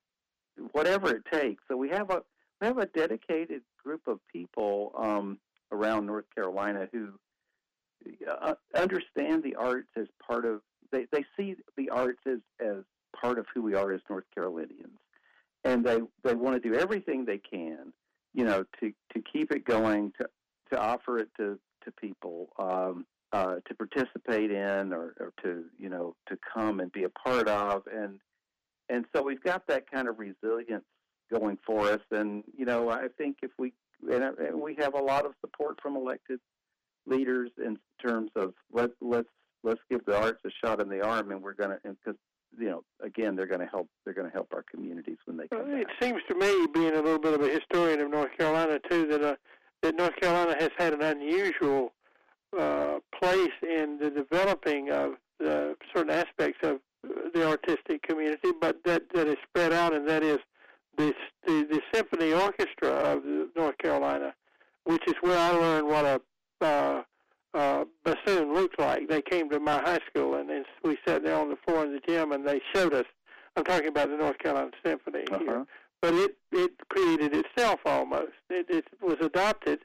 whatever 0.72 1.16
it 1.16 1.24
takes. 1.32 1.64
So 1.70 1.78
we 1.78 1.90
have 1.90 2.10
a 2.10 2.24
we 2.60 2.68
have 2.68 2.80
a 2.80 2.88
dedicated 2.88 3.62
group 3.84 4.02
of 4.08 4.20
people 4.32 4.92
um, 4.98 5.38
around 5.72 6.08
North 6.08 6.26
Carolina 6.34 6.88
who 6.92 7.10
uh, 8.30 8.54
understand 8.76 9.44
the 9.44 9.56
arts 9.56 9.90
as 9.98 10.08
part 10.26 10.46
of. 10.46 10.62
They 10.92 11.06
they 11.12 11.26
see 11.38 11.56
the 11.78 11.90
arts 11.90 12.22
as 12.28 12.40
as 12.60 12.84
part 13.20 13.40
of 13.40 13.46
who 13.54 13.62
we 13.62 13.76
are 13.76 13.92
as 13.94 14.02
North 14.10 14.26
Carolinians 14.34 14.98
and 15.66 15.84
they 15.84 16.00
they 16.24 16.36
want 16.36 16.62
to 16.62 16.70
do 16.70 16.76
everything 16.76 17.26
they 17.26 17.40
can, 17.40 17.92
you 18.34 18.46
know, 18.46 18.64
to 18.80 18.94
to 19.14 19.22
keep 19.34 19.52
it 19.52 19.66
going, 19.66 20.14
to 20.22 20.30
to 20.72 20.80
offer 20.80 21.18
it 21.18 21.30
to 21.38 21.60
to 21.84 21.92
people, 21.92 22.50
um, 22.58 23.06
uh, 23.34 23.56
to 23.68 23.76
participate 23.76 24.52
in, 24.52 24.94
or, 24.94 25.16
or 25.20 25.34
to 25.44 25.66
you 25.78 25.90
know 25.90 26.16
to 26.30 26.38
come 26.54 26.80
and 26.80 26.92
be 26.92 27.04
a 27.04 27.10
part 27.10 27.50
of, 27.50 27.84
and 27.92 28.20
and 28.88 29.06
so 29.14 29.24
we've 29.24 29.44
got 29.44 29.68
that 29.68 29.90
kind 29.92 30.08
of 30.08 30.20
resilience 30.20 30.86
going 31.34 31.58
for 31.66 31.90
us, 31.90 32.02
and 32.12 32.44
you 32.56 32.66
know 32.66 32.90
I 32.90 33.08
think 33.18 33.38
if 33.42 33.52
we 33.58 33.74
and 34.10 34.62
we 34.62 34.76
have 34.80 34.94
a 34.94 35.02
lot 35.02 35.26
of 35.26 35.34
support 35.42 35.80
from 35.82 35.96
elected 35.96 36.40
leaders 37.08 37.52
in 37.64 37.78
terms 38.06 38.32
of 38.36 38.54
let 38.72 38.92
let's 39.02 39.30
let's 39.64 39.82
give 39.90 40.06
the 40.06 40.18
arts 40.18 40.42
a 40.46 40.50
shot 40.64 40.82
in 40.82 40.90
the 40.90 41.02
arm, 41.02 41.32
and 41.32 41.42
we're 41.42 41.54
going 41.54 41.72
to 41.72 41.80
because 41.84 42.20
you 42.58 42.70
know, 42.70 42.84
again, 43.04 43.36
they're 43.36 43.48
going 43.48 43.60
to 43.60 43.66
help. 43.66 43.90
They're 44.04 44.14
going 44.14 44.28
to 44.28 44.34
help 44.34 44.54
our 44.54 44.64
communities 44.64 45.18
when 45.26 45.38
they 45.38 45.48
come. 45.48 45.70
Well, 45.70 45.82
it 45.82 45.88
seems 46.02 46.22
to 46.30 46.36
me, 46.36 46.68
being 46.74 46.94
a 46.94 47.02
little 47.02 47.20
bit 47.20 47.34
of 47.34 47.42
a 47.42 47.50
historian 47.50 48.00
of 48.02 48.10
North 48.10 48.38
Carolina 48.38 48.80
too, 48.90 49.08
that 49.08 49.24
uh, 49.24 49.36
that 49.82 49.96
North 49.96 50.16
Carolina 50.20 50.56
has 50.60 50.72
had 50.78 50.94
an 50.94 51.02
unusual 51.02 51.94
uh, 52.58 53.00
place 53.22 53.52
in 53.62 53.98
the 54.00 54.10
developing 54.10 54.90
of 54.92 55.14
the 55.40 55.76
certain 55.94 56.12
aspects 56.12 56.60
of 56.64 56.80
the 57.34 57.48
artistic 57.48 58.02
community, 58.04 58.52
but 58.60 58.78
that 58.86 59.04
that 59.14 59.28
is 59.28 59.38
spread 59.48 59.74
out, 59.74 59.94
and 59.94 60.08
that 60.08 60.24
is 60.24 60.40
the 60.98 61.14
the, 61.46 61.68
the 61.70 61.82
symphony 61.94 62.34
orchestra 62.34 62.90
of 62.90 63.24
North 63.56 63.78
Carolina, 63.78 64.34
which 64.86 65.04
is 65.08 65.16
where 65.22 65.38
I 65.38 65.52
learned 65.52 65.88
what 65.88 66.06
a 66.06 66.22
uh, 66.62 67.02
uh, 67.54 67.86
bassoon 68.04 68.54
looked 68.54 68.80
like. 68.80 69.08
They 69.08 69.22
came 69.22 69.50
to 69.50 69.60
my 69.60 69.80
high 69.80 70.00
school, 70.10 70.36
and 70.36 70.50
then 70.50 70.66
we 70.84 70.98
sat 71.08 71.24
there 71.24 71.36
on 71.36 71.50
the 71.50 71.56
floor 71.66 71.86
in 71.86 71.94
the 71.94 72.02
gym, 72.08 72.32
and 72.32 72.46
they 72.48 72.62
showed 72.74 72.94
us. 72.94 73.06
I'm 73.56 73.64
talking 73.64 73.88
about 73.88 74.10
the 74.10 74.18
North 74.18 74.38
Carolina 74.40 74.72
Symphony 74.86 75.24
uh-huh. 75.32 75.40
here, 75.40 75.66
but 76.02 76.14
it 76.14 76.38
it 76.52 76.72
created 76.90 77.34
itself 77.34 77.80
almost. 77.86 78.34
It, 78.50 78.66
it 78.70 78.86
was 79.02 79.16
adopted, 79.22 79.80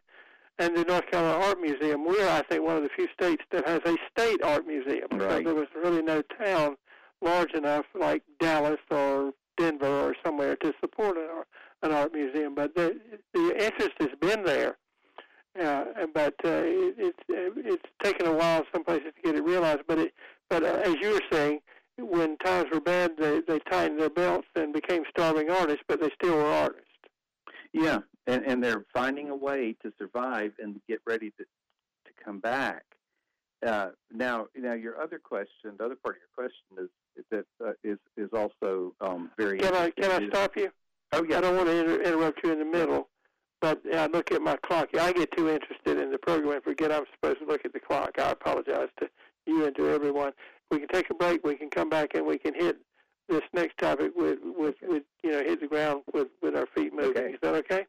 and 0.59 0.77
the 0.77 0.85
North 0.85 1.09
Carolina 1.11 1.45
Art 1.45 1.61
Museum. 1.61 2.05
We're, 2.05 2.29
I 2.29 2.43
think, 2.43 2.65
one 2.65 2.77
of 2.77 2.83
the 2.83 2.91
few 2.97 3.07
states 3.19 3.45
that 3.53 3.67
has 3.69 3.81
a 3.85 3.97
state 4.11 4.43
art 4.43 4.67
museum 4.67 5.09
right. 5.13 5.21
because 5.21 5.45
there 5.45 5.55
was 5.55 5.69
really 5.77 6.03
no 6.03 6.23
town 6.45 6.77
large 7.23 7.53
enough 7.53 7.85
like 7.99 8.23
Dallas 8.41 8.81
or 8.91 9.33
Denver 9.57 9.87
or 9.87 10.17
somewhere 10.25 10.57
to 10.57 10.73
support 10.81 11.17
an 11.17 11.29
art, 11.33 11.49
an 11.83 11.93
art 11.93 12.13
museum. 12.13 12.55
But 12.57 12.75
the 12.75 12.99
the 13.33 13.65
interest 13.65 13.95
has 14.01 14.11
been 14.21 14.45
there 14.45 14.77
uh, 15.59 15.85
but 16.15 16.35
uh, 16.45 16.63
it, 16.65 16.95
it's 16.99 17.19
it's 17.29 17.87
taken 18.03 18.27
a 18.27 18.33
while 18.33 18.65
some 18.73 18.85
places 18.85 19.13
to 19.17 19.23
get 19.23 19.35
it 19.35 19.45
realized. 19.45 19.83
But 19.87 19.99
it 19.99 20.15
but 20.49 20.63
uh, 20.63 20.83
as 20.85 20.95
you 21.01 21.11
were 21.11 21.23
saying, 21.31 21.61
when 21.99 22.37
times 22.39 22.69
were 22.73 22.81
bad, 22.81 23.13
they 23.19 23.41
they 23.47 23.59
tightened 23.71 24.01
their 24.01 24.11
belts 24.11 24.47
and 24.55 24.73
became 24.73 25.03
starving 25.11 25.51
artists, 25.51 25.83
but 25.89 26.01
they 26.01 26.11
still 26.15 26.37
were 26.37 26.47
artists. 26.47 26.87
Yeah, 27.73 28.01
and 28.27 28.45
and 28.45 28.63
they're 28.63 28.85
finding 28.93 29.29
a 29.31 29.37
way 29.37 29.77
to 29.83 29.93
survive 29.99 30.53
and 30.63 30.81
get 30.89 31.01
ready 31.07 31.31
to 31.31 31.45
to 31.45 32.25
come 32.25 32.39
back. 32.39 32.85
Uh, 33.67 33.91
now, 34.11 34.47
now 34.57 34.73
your 34.73 34.99
other 34.99 35.19
question, 35.19 35.75
the 35.77 35.85
other 35.85 35.97
part 35.97 36.17
of 36.17 36.23
your 36.23 36.49
question 36.49 36.89
is 37.17 37.25
that 37.31 37.45
uh, 37.65 37.73
is 37.85 37.99
is 38.17 38.31
also 38.33 38.95
um, 39.01 39.31
very. 39.37 39.59
Can 39.59 39.75
I 39.75 39.91
can 39.91 40.11
I 40.11 40.29
stop 40.29 40.57
you? 40.57 40.71
Oh 41.13 41.25
yeah. 41.29 41.39
I 41.39 41.41
don't 41.43 41.57
want 41.57 41.69
to 41.69 41.77
inter- 41.77 42.03
interrupt 42.03 42.41
you 42.43 42.53
in 42.53 42.59
the 42.59 42.65
middle. 42.65 43.10
But 43.61 43.83
I 43.95 44.07
look 44.07 44.33
at 44.33 44.41
my 44.41 44.57
clock. 44.57 44.89
I 44.99 45.13
get 45.13 45.37
too 45.37 45.51
interested 45.51 45.99
in 45.99 46.11
the 46.11 46.19
program 46.19 46.55
and 46.55 46.65
forget 46.65 46.91
I'm 46.91 47.05
supposed 47.15 47.41
to 47.41 47.47
look 47.47 47.65
at 47.65 47.73
the 47.73 47.81
clock. 47.81 48.19
I 48.19 48.31
apologize 48.31 48.89
to 49.01 49.11
you 49.47 49.67
and 49.67 49.77
to 49.77 49.89
everyone. 49.89 50.33
We 50.71 50.79
can 50.79 50.89
take 50.89 51.11
a 51.11 51.15
break. 51.15 51.45
We 51.45 51.57
can 51.57 51.69
come 51.69 51.91
back 51.91 52.15
and 52.15 52.27
we 52.27 52.39
can 52.39 52.55
hit 52.55 52.79
this 53.29 53.43
next 53.53 53.79
topic 53.79 54.13
with 54.17 54.39
with, 54.43 54.77
okay. 54.83 54.93
with 54.93 55.03
you 55.23 55.33
know 55.33 55.43
hit 55.43 55.61
the 55.61 55.67
ground 55.67 56.03
with 56.13 56.29
with 56.43 56.57
our 56.57 56.67
feet 56.75 56.93
moving. 56.95 57.11
Okay. 57.11 57.33
Is 57.33 57.39
that 57.43 57.55
okay? 57.55 57.87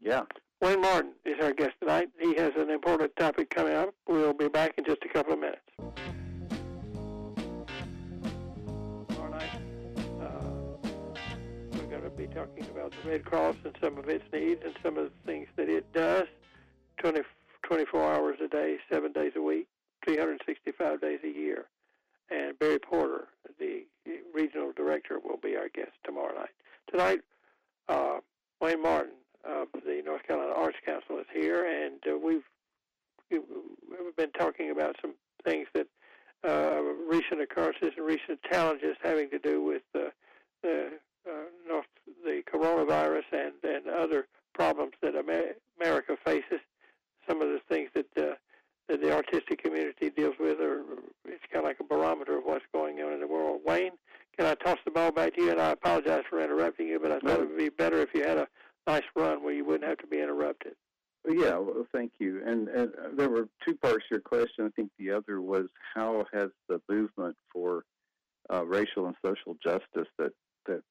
Yeah. 0.00 0.22
Wayne 0.60 0.80
Martin 0.80 1.12
is 1.24 1.34
our 1.42 1.52
guest 1.52 1.72
tonight. 1.80 2.08
He 2.20 2.34
has 2.36 2.52
an 2.56 2.70
important 2.70 3.14
topic 3.16 3.50
coming 3.50 3.74
up. 3.74 3.94
We'll 4.08 4.32
be 4.32 4.48
back 4.48 4.74
in 4.78 4.84
just 4.84 5.04
a 5.04 5.08
couple 5.08 5.34
of 5.34 5.38
minutes. 5.38 6.13
Be 12.16 12.26
talking 12.28 12.64
about 12.70 12.92
the 13.02 13.10
Red 13.10 13.24
Cross 13.24 13.56
and 13.64 13.76
some 13.82 13.98
of 13.98 14.08
its 14.08 14.24
needs 14.32 14.62
and 14.64 14.74
some 14.82 14.96
of 14.96 15.04
the 15.04 15.30
things 15.32 15.48
that 15.56 15.68
it 15.68 15.92
does 15.92 16.26
20, 16.98 17.22
24 17.62 18.14
hours 18.14 18.36
a 18.44 18.46
day, 18.46 18.76
seven 18.90 19.12
days 19.12 19.32
a 19.36 19.42
week, 19.42 19.66
365 20.06 21.00
days 21.00 21.18
a 21.24 21.28
year. 21.28 21.64
And 22.30 22.58
Barry 22.58 22.78
Porter, 22.78 23.28
the 23.58 23.84
regional 24.32 24.72
director, 24.72 25.18
will 25.18 25.38
be 25.42 25.56
our 25.56 25.68
guest 25.68 25.92
tomorrow 26.04 26.34
night. 26.34 26.54
Tonight, 26.90 27.20
uh, 27.88 28.18
Wayne 28.60 28.82
Martin 28.82 29.14
of 29.44 29.68
the 29.84 30.00
North 30.04 30.22
Carolina 30.26 30.52
Arts 30.56 30.78
Council 30.86 31.18
is 31.18 31.26
here, 31.32 31.66
and 31.66 32.00
uh, 32.08 32.16
we've, 32.16 32.44
we've 33.30 34.16
been 34.16 34.32
talking 34.32 34.70
about 34.70 34.96
some 35.02 35.14
things 35.44 35.66
that 35.74 35.86
uh, 36.46 36.80
recent 37.08 37.40
occurrences 37.40 37.90
and 37.96 38.06
recent 38.06 38.40
challenges 38.50 38.96
having 39.02 39.30
to 39.30 39.38
do 39.38 39.62
with 39.62 39.82
uh, 39.94 40.10
the 40.62 40.90
uh, 41.26 41.44
North, 41.68 41.86
the 42.24 42.42
coronavirus 42.64 43.24
and, 43.32 43.52
and 43.62 43.88
other 43.88 44.26
problems 44.54 44.92
that 45.02 45.14
America 45.14 46.16
faces. 46.24 46.60
Some 47.28 47.40
of 47.40 47.48
the 47.48 47.60
things 47.68 47.90
that, 47.94 48.06
uh, 48.16 48.34
that 48.88 49.00
the 49.00 49.12
artistic 49.12 49.62
community 49.62 50.10
deals 50.10 50.34
with 50.38 50.60
are 50.60 50.82
it's 51.24 51.42
kind 51.52 51.64
of 51.64 51.68
like 51.68 51.80
a 51.80 51.84
barometer 51.84 52.38
of 52.38 52.44
what's 52.44 52.64
going 52.72 53.00
on 53.00 53.12
in 53.12 53.20
the 53.20 53.26
world. 53.26 53.60
Wayne, 53.64 53.92
can 54.36 54.46
I 54.46 54.54
toss 54.54 54.78
the 54.84 54.90
ball 54.90 55.12
back 55.12 55.34
to 55.34 55.42
you? 55.42 55.50
And 55.50 55.60
I 55.60 55.70
apologize 55.70 56.22
for 56.28 56.42
interrupting 56.42 56.88
you, 56.88 57.00
but 57.00 57.12
I 57.12 57.18
thought 57.20 57.40
it 57.40 57.48
would 57.48 57.58
be 57.58 57.70
better 57.70 58.00
if 58.00 58.10
you 58.14 58.22
had 58.22 58.38
a 58.38 58.48
nice 58.86 59.02
run 59.16 59.42
where 59.42 59.54
you 59.54 59.64
wouldn't 59.64 59.88
have 59.88 59.98
to 59.98 60.06
be 60.06 60.20
interrupted. 60.20 60.74
Yeah, 61.26 61.56
well, 61.56 61.86
thank 61.92 62.12
you. 62.18 62.42
And, 62.44 62.68
and 62.68 62.92
there 63.16 63.30
were 63.30 63.48
two 63.66 63.76
parts 63.76 64.04
to 64.08 64.16
your 64.16 64.20
question. 64.20 64.66
I 64.66 64.68
think 64.76 64.90
the 64.98 65.10
other 65.10 65.40
was 65.40 65.68
how 65.94 66.24
has 66.34 66.50
the 66.68 66.80
movement 66.88 67.36
for 67.50 67.84
uh, 68.52 68.66
racial 68.66 69.06
and 69.06 69.16
social 69.24 69.56
justice 69.64 70.08
that 70.18 70.32
that 70.66 70.82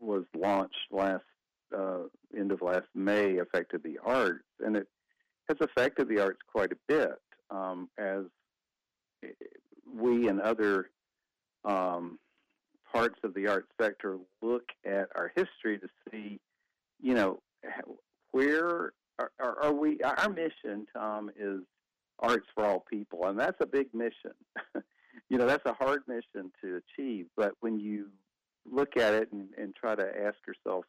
was 0.00 0.24
launched 0.34 0.76
last 0.90 1.24
uh, 1.76 2.04
end 2.36 2.52
of 2.52 2.62
last 2.62 2.86
May 3.04 3.38
affected 3.38 3.82
the 3.82 3.98
arts, 4.04 4.44
and 4.64 4.76
it 4.76 4.88
has 5.48 5.58
affected 5.60 6.08
the 6.08 6.20
arts 6.20 6.40
quite 6.50 6.72
a 6.72 6.76
bit 6.88 7.14
um, 7.50 7.88
as 7.98 8.24
we 9.94 10.28
and 10.28 10.40
other 10.40 10.90
um, 11.64 12.18
parts 12.92 13.18
of 13.24 13.34
the 13.34 13.46
arts 13.46 13.68
sector 13.80 14.18
look 14.40 14.64
at 14.84 15.08
our 15.14 15.32
history 15.34 15.78
to 15.78 15.88
see, 16.10 16.40
you 17.00 17.14
know, 17.14 17.40
where 18.32 18.92
are, 19.18 19.32
are, 19.38 19.62
are 19.62 19.72
we? 19.72 20.00
Our 20.02 20.30
mission, 20.30 20.86
Tom, 20.94 21.30
is 21.38 21.60
arts 22.18 22.46
for 22.54 22.64
all 22.64 22.84
people, 22.88 23.26
and 23.26 23.38
that's 23.38 23.60
a 23.60 23.66
big 23.66 23.92
mission. 23.94 24.32
you 25.28 25.38
know, 25.38 25.46
that's 25.46 25.66
a 25.66 25.72
hard 25.72 26.02
mission 26.06 26.50
to 26.62 26.80
achieve, 26.80 27.26
but 27.36 27.52
when 27.60 27.78
you 27.78 28.08
look 28.70 28.96
at 28.96 29.14
it 29.14 29.32
and, 29.32 29.48
and 29.58 29.74
try 29.74 29.94
to 29.94 30.02
ask 30.02 30.36
yourself, 30.46 30.84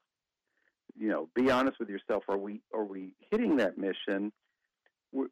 you 0.97 1.09
know, 1.09 1.29
be 1.35 1.49
honest 1.49 1.79
with 1.79 1.89
yourself. 1.89 2.23
Are 2.27 2.37
we 2.37 2.61
are 2.73 2.85
we 2.85 3.15
hitting 3.31 3.57
that 3.57 3.77
mission? 3.77 4.31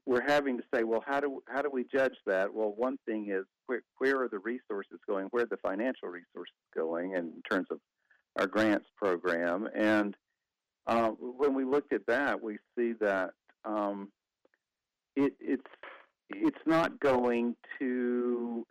We're 0.05 0.27
having 0.27 0.57
to 0.57 0.63
say, 0.73 0.83
well, 0.83 1.03
how 1.05 1.19
do 1.19 1.41
how 1.47 1.61
do 1.61 1.69
we 1.71 1.85
judge 1.93 2.15
that? 2.27 2.53
Well, 2.53 2.73
one 2.75 2.97
thing 3.05 3.31
is 3.31 3.45
where 3.65 3.81
where 3.97 4.21
are 4.21 4.29
the 4.29 4.39
resources 4.39 4.99
going? 5.07 5.27
Where 5.31 5.43
are 5.43 5.47
the 5.47 5.57
financial 5.57 6.09
resources 6.09 6.53
going 6.75 7.13
in 7.13 7.41
terms 7.49 7.67
of 7.71 7.79
our 8.37 8.47
grants 8.47 8.87
program? 8.95 9.67
And 9.75 10.15
uh, 10.87 11.09
when 11.09 11.53
we 11.53 11.63
looked 11.63 11.93
at 11.93 12.05
that, 12.07 12.41
we 12.41 12.57
see 12.77 12.93
that 13.01 13.31
um, 13.65 14.11
it, 15.15 15.33
it's 15.39 15.63
it's 16.29 16.61
not 16.65 16.99
going 16.99 17.55
to 17.79 18.65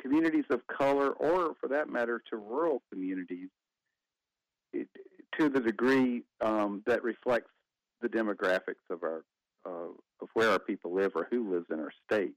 communities 0.00 0.44
of 0.50 0.60
color, 0.66 1.10
or 1.10 1.54
for 1.60 1.68
that 1.68 1.88
matter, 1.88 2.22
to 2.30 2.36
rural 2.36 2.82
communities, 2.90 3.48
it, 4.72 4.88
to 5.40 5.48
the 5.48 5.60
degree 5.60 6.22
um, 6.42 6.82
that 6.86 7.02
reflects 7.02 7.50
the 8.02 8.08
demographics 8.08 8.84
of 8.90 9.02
our 9.02 9.24
uh, 9.66 9.92
of 10.20 10.28
where 10.34 10.50
our 10.50 10.58
people 10.58 10.94
live 10.94 11.12
or 11.14 11.26
who 11.30 11.52
lives 11.52 11.66
in 11.70 11.80
our 11.80 11.92
state. 12.04 12.34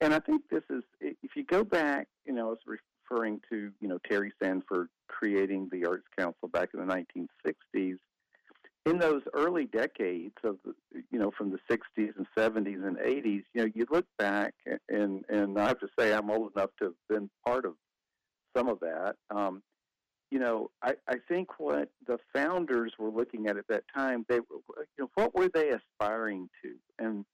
And 0.00 0.12
I 0.12 0.18
think 0.18 0.42
this 0.50 0.62
is, 0.68 0.82
if 1.00 1.34
you 1.34 1.44
go 1.44 1.64
back, 1.64 2.08
you 2.26 2.34
know, 2.34 2.48
I 2.48 2.50
was 2.50 2.78
referring 3.10 3.40
to, 3.50 3.70
you 3.80 3.88
know, 3.88 3.98
Terry 4.06 4.32
Sanford 4.42 4.88
creating 5.08 5.68
the 5.72 5.86
Arts 5.86 6.06
Council 6.18 6.48
back 6.48 6.70
in 6.74 6.86
the 6.86 6.94
1960s 6.94 7.96
in 8.84 8.98
those 8.98 9.22
early 9.34 9.64
decades 9.64 10.34
of 10.44 10.58
you 11.10 11.18
know 11.18 11.32
from 11.36 11.50
the 11.50 11.58
60s 11.68 12.12
and 12.16 12.26
70s 12.38 12.86
and 12.86 12.96
80s 12.98 13.24
you 13.24 13.44
know 13.56 13.66
you 13.74 13.84
look 13.90 14.06
back 14.16 14.54
and 14.88 15.24
and 15.28 15.58
I 15.58 15.66
have 15.66 15.80
to 15.80 15.88
say 15.98 16.12
I'm 16.12 16.30
old 16.30 16.52
enough 16.54 16.70
to 16.78 16.84
have 16.84 16.94
been 17.08 17.28
part 17.44 17.64
of 17.64 17.74
some 18.56 18.68
of 18.68 18.78
that 18.80 19.16
um, 19.34 19.60
you 20.30 20.38
know 20.38 20.70
I, 20.82 20.94
I 21.08 21.16
think 21.28 21.58
what 21.58 21.88
the 22.06 22.18
founders 22.34 22.92
were 22.98 23.10
looking 23.10 23.46
at 23.46 23.56
at 23.56 23.68
that 23.68 23.84
time 23.94 24.24
they 24.28 24.36
you 24.36 24.52
know 24.98 25.10
what 25.14 25.34
were 25.34 25.50
they 25.52 25.70
aspiring 25.70 26.48
to 26.62 26.74
and 26.98 27.24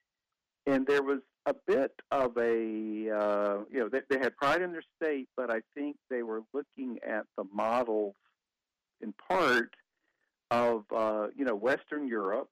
and 0.66 0.87
there 0.87 1.03
was 1.03 1.21
a 1.47 1.55
bit 1.66 1.93
of 2.12 2.37
a 2.37 3.11
uh, 3.11 3.64
you 3.71 3.81
know 3.81 3.89
they, 3.91 4.01
they 4.09 4.19
had 4.19 4.37
pride 4.37 4.62
in 4.62 4.73
their 4.73 4.85
state 4.97 5.29
but 5.37 5.51
I 5.51 5.61
think 5.75 5.97
they 6.11 6.23
were 6.23 6.43
looking 6.53 6.99
at 7.07 7.25
the 7.37 7.45
models 7.53 8.14
in 9.01 9.12
part 9.29 9.75
of 10.51 10.85
uh, 10.95 11.29
you 11.35 11.45
know 11.45 11.55
Western 11.55 12.07
Europe 12.07 12.49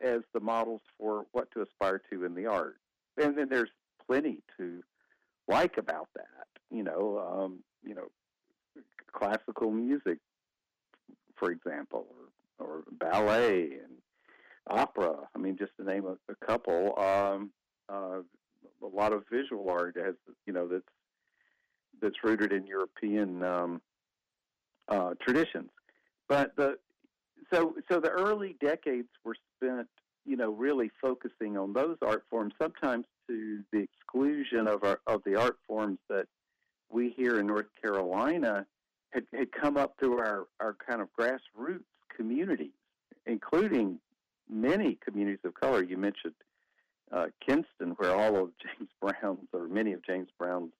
as 0.00 0.20
the 0.32 0.40
models 0.40 0.82
for 0.98 1.24
what 1.32 1.50
to 1.52 1.62
aspire 1.62 2.00
to 2.10 2.24
in 2.24 2.34
the 2.34 2.46
art, 2.46 2.76
and 3.20 3.36
then 3.36 3.48
there's 3.48 3.70
plenty 4.06 4.38
to 4.56 4.82
like 5.48 5.76
about 5.78 6.08
that. 6.14 6.46
You 6.70 6.84
know, 6.84 7.18
um, 7.18 7.58
you 7.82 7.94
know, 7.94 8.08
classical 9.12 9.70
music, 9.70 10.18
for 11.36 11.50
example, 11.50 12.06
or, 12.58 12.66
or 12.66 12.82
ballet 12.92 13.78
and 13.82 13.98
opera. 14.68 15.14
I 15.34 15.38
mean, 15.38 15.56
just 15.56 15.72
to 15.78 15.84
name 15.84 16.04
a, 16.06 16.16
a 16.30 16.46
couple. 16.46 16.98
Um, 16.98 17.50
uh, 17.88 18.20
a 18.82 18.86
lot 18.86 19.12
of 19.12 19.24
visual 19.30 19.68
art 19.70 19.96
has 20.02 20.14
you 20.46 20.52
know 20.52 20.66
that's 20.68 20.84
that's 22.00 22.16
rooted 22.24 22.52
in 22.52 22.66
European 22.66 23.42
um, 23.42 23.82
uh, 24.88 25.14
traditions. 25.20 25.70
But 26.28 26.56
the 26.56 26.78
so 27.52 27.74
so 27.90 28.00
the 28.00 28.10
early 28.10 28.56
decades 28.60 29.08
were 29.24 29.36
spent 29.56 29.88
you 30.24 30.36
know, 30.36 30.50
really 30.50 30.90
focusing 31.00 31.56
on 31.56 31.72
those 31.72 31.96
art 32.02 32.24
forms, 32.30 32.54
sometimes 32.60 33.06
to 33.28 33.60
the 33.72 33.80
exclusion 33.80 34.68
of 34.68 34.84
our 34.84 35.00
of 35.06 35.22
the 35.24 35.36
art 35.36 35.58
forms 35.66 35.98
that 36.08 36.26
we 36.90 37.12
here 37.16 37.40
in 37.40 37.46
North 37.46 37.66
Carolina 37.80 38.66
had, 39.12 39.24
had 39.32 39.52
come 39.52 39.76
up 39.76 39.94
through 39.98 40.18
our, 40.18 40.46
our 40.60 40.76
kind 40.86 41.00
of 41.00 41.08
grassroots 41.18 41.84
communities, 42.14 42.72
including 43.26 43.98
many 44.48 44.98
communities 45.04 45.40
of 45.44 45.54
color. 45.54 45.82
You 45.82 45.96
mentioned 45.96 46.34
uh, 47.12 47.26
Kinston, 47.46 47.94
where 47.96 48.14
all 48.14 48.36
of 48.36 48.50
James 48.78 48.90
Brown's 49.00 49.48
or 49.52 49.68
many 49.68 49.92
of 49.92 50.04
James 50.04 50.28
Brown's 50.38 50.72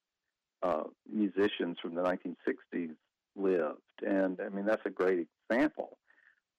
uh, 0.62 0.84
musicians 1.12 1.78
from 1.80 1.94
the 1.94 2.02
1960s 2.02 2.94
lived, 3.36 3.80
and 4.06 4.38
I 4.44 4.48
mean 4.48 4.66
that's 4.66 4.84
a 4.84 4.90
great 4.90 5.26
example. 5.50 5.98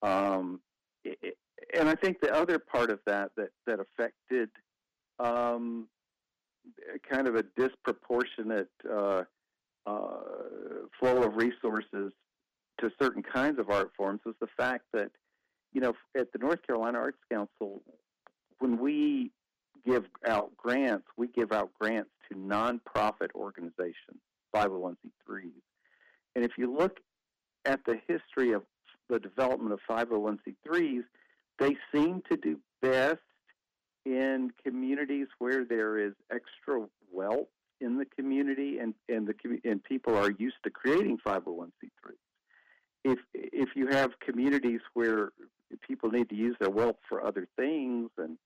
Um, 0.01 0.59
it, 1.03 1.37
and 1.73 1.87
I 1.87 1.95
think 1.95 2.19
the 2.19 2.33
other 2.33 2.59
part 2.59 2.89
of 2.89 2.99
that 3.05 3.31
that 3.37 3.49
that 3.65 3.79
affected 3.79 4.49
um, 5.19 5.87
kind 7.09 7.27
of 7.27 7.35
a 7.35 7.43
disproportionate 7.55 8.69
uh, 8.91 9.23
uh, 9.85 10.87
flow 10.99 11.23
of 11.23 11.35
resources 11.35 12.13
to 12.79 12.91
certain 13.01 13.23
kinds 13.23 13.59
of 13.59 13.69
art 13.69 13.91
forms 13.95 14.21
was 14.25 14.35
the 14.39 14.47
fact 14.57 14.85
that 14.93 15.11
you 15.73 15.81
know 15.81 15.93
at 16.17 16.31
the 16.31 16.39
North 16.39 16.65
Carolina 16.65 16.99
Arts 16.99 17.19
Council 17.31 17.81
when 18.59 18.79
we 18.79 19.31
give 19.85 20.05
out 20.27 20.55
grants, 20.55 21.05
we 21.17 21.27
give 21.27 21.51
out 21.51 21.71
grants 21.79 22.09
to 22.29 22.37
nonprofit 22.37 23.29
organizations, 23.35 24.21
501c3s. 24.55 25.51
And 26.35 26.45
if 26.45 26.51
you 26.57 26.73
look 26.73 26.99
at 27.65 27.81
the 27.85 27.99
history 28.07 28.53
of 28.53 28.63
the 29.09 29.19
development 29.19 29.73
of 29.73 29.79
501c3s, 29.89 31.03
they 31.59 31.75
seem 31.93 32.21
to 32.31 32.37
do 32.37 32.59
best 32.81 33.19
in 34.05 34.51
communities 34.65 35.27
where 35.39 35.65
there 35.65 35.97
is 35.97 36.13
extra 36.31 36.85
wealth 37.11 37.47
in 37.83 37.97
the 37.97 38.05
community 38.05 38.79
and, 38.79 38.93
and 39.09 39.27
the 39.27 39.35
and 39.63 39.83
people 39.83 40.15
are 40.17 40.31
used 40.31 40.55
to 40.63 40.69
creating 40.69 41.17
501c3s. 41.25 41.69
If 43.03 43.19
if 43.33 43.69
you 43.75 43.87
have 43.87 44.11
communities 44.19 44.81
where 44.93 45.31
people 45.85 46.09
need 46.09 46.29
to 46.29 46.35
use 46.35 46.55
their 46.59 46.69
wealth 46.69 46.97
for 47.09 47.25
other 47.25 47.47
things, 47.57 48.09
and 48.17 48.37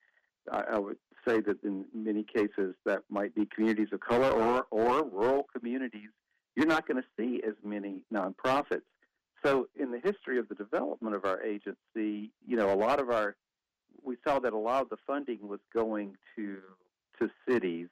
I, 0.52 0.64
I 0.74 0.80
would 0.80 0.98
say 1.28 1.42
that 1.42 1.62
in 1.64 1.86
many 1.94 2.24
cases 2.24 2.76
that 2.86 3.04
might 3.10 3.36
be 3.36 3.46
communities 3.54 3.90
of 3.92 4.00
color 4.00 4.30
or 4.30 4.66
or 4.72 5.04
rural 5.04 5.46
communities, 5.56 6.10
you're 6.56 6.66
not 6.66 6.88
going 6.88 7.02
to 7.02 7.08
see 7.18 7.42
as 7.48 7.54
many 7.64 8.04
nonprofits. 8.14 8.82
So 9.46 9.68
in 9.76 9.92
the 9.92 10.00
history 10.00 10.40
of 10.40 10.50
the 10.50 10.56
development 10.56 11.16
of 11.16 11.24
our 11.24 11.42
agency, 11.44 12.32
you 12.46 12.58
know, 12.58 12.74
a 12.74 12.76
lot 12.76 13.00
of 13.00 13.10
our 13.12 13.36
we 14.04 14.16
saw 14.26 14.40
that 14.40 14.54
a 14.54 14.58
lot 14.58 14.82
of 14.82 14.90
the 14.90 14.98
funding 15.06 15.48
was 15.48 15.60
going 15.74 16.16
to 16.36 16.58
to 17.20 17.30
cities. 17.48 17.90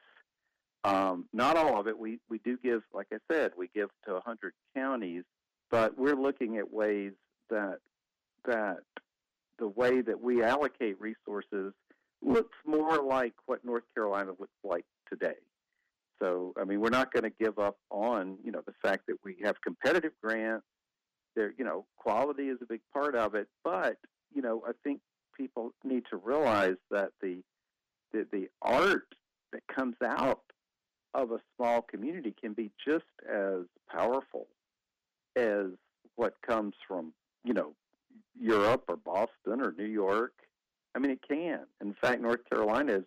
Um, 0.85 1.25
not 1.33 1.57
all 1.57 1.79
of 1.79 1.87
it. 1.87 1.97
We 1.97 2.19
we 2.29 2.37
do 2.45 2.57
give, 2.63 2.83
like 2.93 3.07
I 3.11 3.17
said, 3.31 3.53
we 3.57 3.69
give 3.73 3.89
to 4.05 4.13
100 4.13 4.53
counties, 4.75 5.23
but 5.71 5.97
we're 5.97 6.15
looking 6.15 6.57
at 6.57 6.71
ways 6.71 7.13
that 7.49 7.79
that 8.45 8.77
the 9.57 9.67
way 9.67 10.01
that 10.01 10.21
we 10.21 10.43
allocate 10.43 11.01
resources 11.01 11.73
looks 12.21 12.55
more 12.67 13.01
like 13.03 13.33
what 13.47 13.65
North 13.65 13.83
Carolina 13.95 14.31
looks 14.39 14.53
like 14.63 14.85
today. 15.09 15.39
So, 16.21 16.53
I 16.59 16.65
mean, 16.65 16.79
we're 16.81 16.89
not 16.89 17.11
going 17.11 17.23
to 17.23 17.43
give 17.43 17.57
up 17.57 17.77
on, 17.89 18.37
you 18.43 18.51
know, 18.51 18.61
the 18.65 18.73
fact 18.83 19.07
that 19.07 19.15
we 19.23 19.37
have 19.43 19.55
competitive 19.61 20.13
grants. 20.23 20.65
There, 21.35 21.51
you 21.57 21.65
know, 21.65 21.85
quality 21.97 22.43
is 22.43 22.59
a 22.61 22.65
big 22.65 22.81
part 22.93 23.15
of 23.15 23.33
it, 23.33 23.47
but 23.63 23.97
you 24.35 24.43
know, 24.43 24.61
I 24.67 24.71
think 24.83 25.01
people 25.35 25.71
need 25.83 26.03
to 26.11 26.17
realize 26.17 26.77
that 26.91 27.09
the 27.21 27.41
the, 28.13 28.27
the 28.31 28.49
art 28.61 29.07
that 29.51 29.63
comes 29.67 29.95
out 30.05 30.41
of 31.15 31.31
a 31.31 31.39
small 31.55 31.81
community 31.81 32.33
can 32.39 32.53
be 32.53 32.71
just 32.85 33.05
as 33.29 33.61
powerful 33.89 34.47
as 35.35 35.67
what 36.15 36.35
comes 36.45 36.73
from, 36.87 37.13
you 37.43 37.53
know, 37.53 37.73
Europe 38.39 38.85
or 38.87 38.97
Boston 38.97 39.61
or 39.61 39.73
New 39.77 39.85
York. 39.85 40.33
I 40.93 40.99
mean, 40.99 41.11
it 41.11 41.19
can. 41.27 41.61
In 41.81 41.95
fact, 41.99 42.21
North 42.21 42.41
Carolina's 42.49 43.05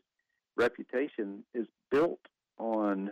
reputation 0.57 1.45
is 1.55 1.67
built 1.91 2.21
on 2.59 3.11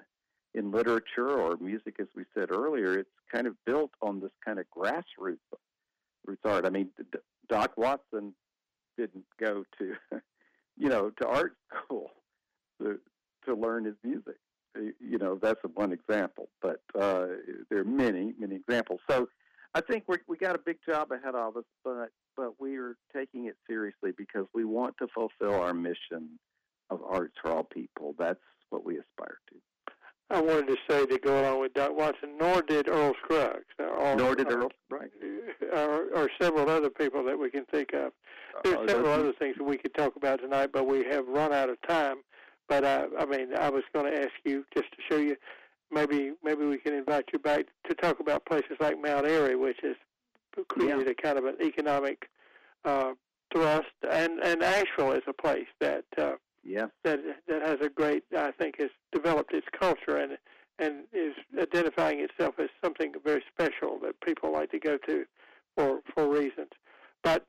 in 0.54 0.72
literature 0.72 1.30
or 1.30 1.56
music, 1.58 1.96
as 2.00 2.06
we 2.16 2.24
said 2.34 2.50
earlier, 2.50 2.98
it's 2.98 3.10
kind 3.30 3.46
of 3.46 3.54
built 3.66 3.90
on 4.00 4.20
this 4.20 4.30
kind 4.44 4.58
of 4.58 4.64
grassroots 4.76 5.38
roots 6.26 6.42
art. 6.44 6.66
I 6.66 6.70
mean, 6.70 6.88
Doc 7.48 7.72
Watson 7.76 8.34
didn't 8.96 9.26
go 9.38 9.64
to, 9.78 9.94
you 10.76 10.88
know, 10.88 11.10
to 11.10 11.26
art 11.26 11.56
school 11.84 12.10
to 12.80 12.98
to 13.44 13.54
learn 13.54 13.84
his 13.84 13.94
music. 14.02 14.36
You 15.00 15.18
know, 15.18 15.38
that's 15.40 15.60
one 15.74 15.92
example, 15.92 16.48
but 16.60 16.80
uh, 16.98 17.26
there 17.70 17.80
are 17.80 17.84
many, 17.84 18.34
many 18.38 18.56
examples. 18.56 19.00
So, 19.08 19.28
I 19.74 19.80
think 19.80 20.04
we 20.08 20.16
we 20.26 20.36
got 20.36 20.54
a 20.54 20.58
big 20.58 20.78
job 20.88 21.12
ahead 21.12 21.34
of 21.34 21.56
us, 21.56 21.64
but 21.84 22.10
but 22.36 22.60
we 22.60 22.76
are 22.76 22.96
taking 23.14 23.46
it 23.46 23.56
seriously 23.66 24.12
because 24.16 24.46
we 24.54 24.64
want 24.64 24.96
to 24.98 25.08
fulfill 25.14 25.60
our 25.60 25.74
mission 25.74 26.38
of 26.90 27.00
arts 27.02 27.34
for 27.42 27.50
all 27.50 27.64
people. 27.64 28.14
That's 28.18 28.40
what 28.70 28.84
we 28.84 28.98
aspire 28.98 29.38
to. 29.50 29.56
I 30.28 30.40
wanted 30.40 30.66
to 30.66 30.76
say 30.88 31.06
to 31.06 31.18
go 31.18 31.40
along 31.40 31.60
with 31.60 31.74
Doc 31.74 31.96
Watson, 31.96 32.36
nor 32.38 32.60
did 32.60 32.88
Earl 32.88 33.14
Scruggs. 33.22 33.64
Or, 33.78 34.16
nor 34.16 34.34
did 34.34 34.50
Earl, 34.50 34.70
right. 34.90 35.10
Or, 35.72 36.08
or, 36.14 36.30
several 36.40 36.68
other 36.68 36.90
people 36.90 37.22
that 37.24 37.38
we 37.38 37.48
can 37.48 37.64
think 37.66 37.92
of. 37.92 38.12
There's 38.64 38.76
uh, 38.76 38.88
several 38.88 39.12
other 39.12 39.32
things 39.34 39.56
that 39.56 39.64
we 39.64 39.76
could 39.76 39.94
talk 39.94 40.16
about 40.16 40.40
tonight, 40.40 40.70
but 40.72 40.86
we 40.88 41.04
have 41.04 41.28
run 41.28 41.52
out 41.52 41.68
of 41.68 41.80
time. 41.82 42.16
But 42.68 42.84
I, 42.84 43.04
I 43.18 43.24
mean, 43.26 43.54
I 43.54 43.70
was 43.70 43.84
going 43.94 44.10
to 44.10 44.18
ask 44.18 44.32
you 44.44 44.64
just 44.74 44.90
to 44.92 44.98
show 45.08 45.18
you. 45.18 45.36
Maybe 45.90 46.32
maybe 46.42 46.64
we 46.64 46.78
can 46.78 46.94
invite 46.94 47.26
you 47.32 47.38
back 47.38 47.66
to 47.88 47.94
talk 47.94 48.18
about 48.18 48.44
places 48.44 48.76
like 48.80 49.00
Mount 49.00 49.24
Airy, 49.24 49.54
which 49.54 49.78
has 49.82 49.94
created 50.68 51.06
yeah. 51.06 51.12
a 51.12 51.14
kind 51.14 51.38
of 51.38 51.44
an 51.44 51.56
economic 51.62 52.28
uh, 52.84 53.12
thrust, 53.52 53.86
and 54.10 54.40
and 54.42 54.62
Asheville 54.62 55.12
is 55.12 55.22
a 55.28 55.32
place 55.32 55.68
that 55.80 56.04
uh, 56.18 56.32
yeah. 56.64 56.86
that 57.04 57.20
that 57.48 57.62
has 57.62 57.76
a 57.80 57.88
great, 57.88 58.24
I 58.36 58.50
think, 58.52 58.80
has 58.80 58.90
developed 59.12 59.54
its 59.54 59.66
culture 59.78 60.16
and 60.16 60.36
and 60.78 61.04
is 61.12 61.34
identifying 61.60 62.20
itself 62.20 62.56
as 62.58 62.68
something 62.84 63.12
very 63.24 63.42
special 63.52 63.98
that 64.02 64.20
people 64.20 64.52
like 64.52 64.70
to 64.72 64.78
go 64.78 64.98
to 65.06 65.24
for 65.76 66.00
for 66.14 66.28
reasons. 66.28 66.70
But 67.22 67.46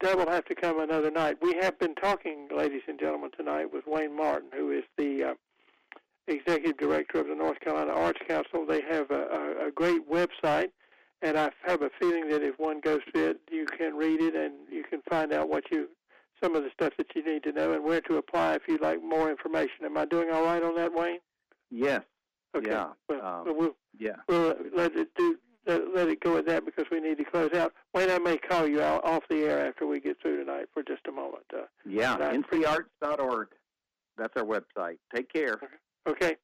that 0.00 0.16
will 0.16 0.30
have 0.30 0.44
to 0.46 0.54
come 0.54 0.80
another 0.80 1.10
night. 1.10 1.36
We 1.42 1.54
have 1.60 1.78
been 1.78 1.94
talking, 1.94 2.48
ladies 2.54 2.82
and 2.88 2.98
gentlemen, 2.98 3.30
tonight 3.36 3.72
with 3.72 3.86
Wayne 3.86 4.16
Martin, 4.16 4.48
who 4.54 4.70
is 4.70 4.84
the 4.96 5.24
uh, 5.24 5.34
executive 6.26 6.78
director 6.78 7.20
of 7.20 7.26
the 7.26 7.34
North 7.34 7.60
Carolina 7.60 7.92
Arts 7.92 8.20
Council. 8.26 8.64
They 8.66 8.80
have 8.82 9.10
a, 9.10 9.14
a, 9.14 9.68
a 9.68 9.70
great 9.70 10.08
website, 10.10 10.68
and 11.22 11.38
I 11.38 11.50
have 11.66 11.82
a 11.82 11.90
feeling 11.98 12.28
that 12.30 12.42
if 12.42 12.58
one 12.58 12.80
goes 12.80 13.00
to 13.14 13.30
it, 13.30 13.40
you 13.50 13.66
can 13.66 13.94
read 13.94 14.20
it 14.20 14.34
and 14.34 14.54
you 14.70 14.84
can 14.84 15.02
find 15.08 15.32
out 15.32 15.48
what 15.48 15.64
you 15.70 15.88
some 16.42 16.56
of 16.56 16.62
the 16.62 16.70
stuff 16.72 16.94
that 16.96 17.06
you 17.14 17.22
need 17.22 17.42
to 17.42 17.52
know 17.52 17.74
and 17.74 17.84
where 17.84 18.00
to 18.00 18.16
apply 18.16 18.54
if 18.54 18.62
you'd 18.66 18.80
like 18.80 19.02
more 19.02 19.30
information. 19.30 19.84
Am 19.84 19.98
I 19.98 20.06
doing 20.06 20.30
all 20.30 20.42
right 20.42 20.62
on 20.62 20.74
that, 20.76 20.90
Wayne? 20.94 21.18
Yes. 21.70 22.00
Okay. 22.56 22.70
Yeah. 22.70 22.88
Well, 23.10 23.24
um, 23.46 23.56
we'll, 23.58 23.76
yeah. 23.98 24.16
We'll 24.26 24.54
let 24.74 24.96
it 24.96 25.08
do. 25.16 25.36
Let, 25.70 25.94
let 25.94 26.08
it 26.08 26.20
go 26.20 26.36
at 26.36 26.46
that 26.46 26.64
because 26.64 26.86
we 26.90 26.98
need 27.00 27.18
to 27.18 27.24
close 27.24 27.52
out. 27.54 27.72
Wayne, 27.94 28.10
I 28.10 28.18
may 28.18 28.36
call 28.36 28.66
you 28.66 28.82
out 28.82 29.04
off 29.04 29.22
the 29.30 29.44
air 29.44 29.68
after 29.68 29.86
we 29.86 30.00
get 30.00 30.20
through 30.20 30.44
tonight 30.44 30.66
for 30.74 30.82
just 30.82 31.06
a 31.06 31.12
moment. 31.12 31.44
Uh, 31.54 31.62
yeah, 31.86 32.16
ncarts.org. 32.16 33.48
That's 34.18 34.32
our 34.36 34.44
website. 34.44 34.98
Take 35.14 35.32
care. 35.32 35.60
Okay. 36.08 36.36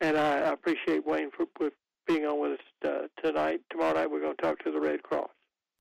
And 0.00 0.16
I 0.16 0.52
appreciate 0.52 1.06
Wayne 1.06 1.30
for, 1.30 1.46
for 1.56 1.70
being 2.06 2.24
on 2.24 2.40
with 2.40 2.58
us 2.58 2.88
uh, 2.88 3.22
tonight. 3.22 3.60
Tomorrow 3.70 3.94
night 3.94 4.10
we're 4.10 4.20
going 4.20 4.36
to 4.36 4.42
talk 4.42 4.58
to 4.64 4.72
the 4.72 4.80
Red 4.80 5.02
Cross. 5.04 5.30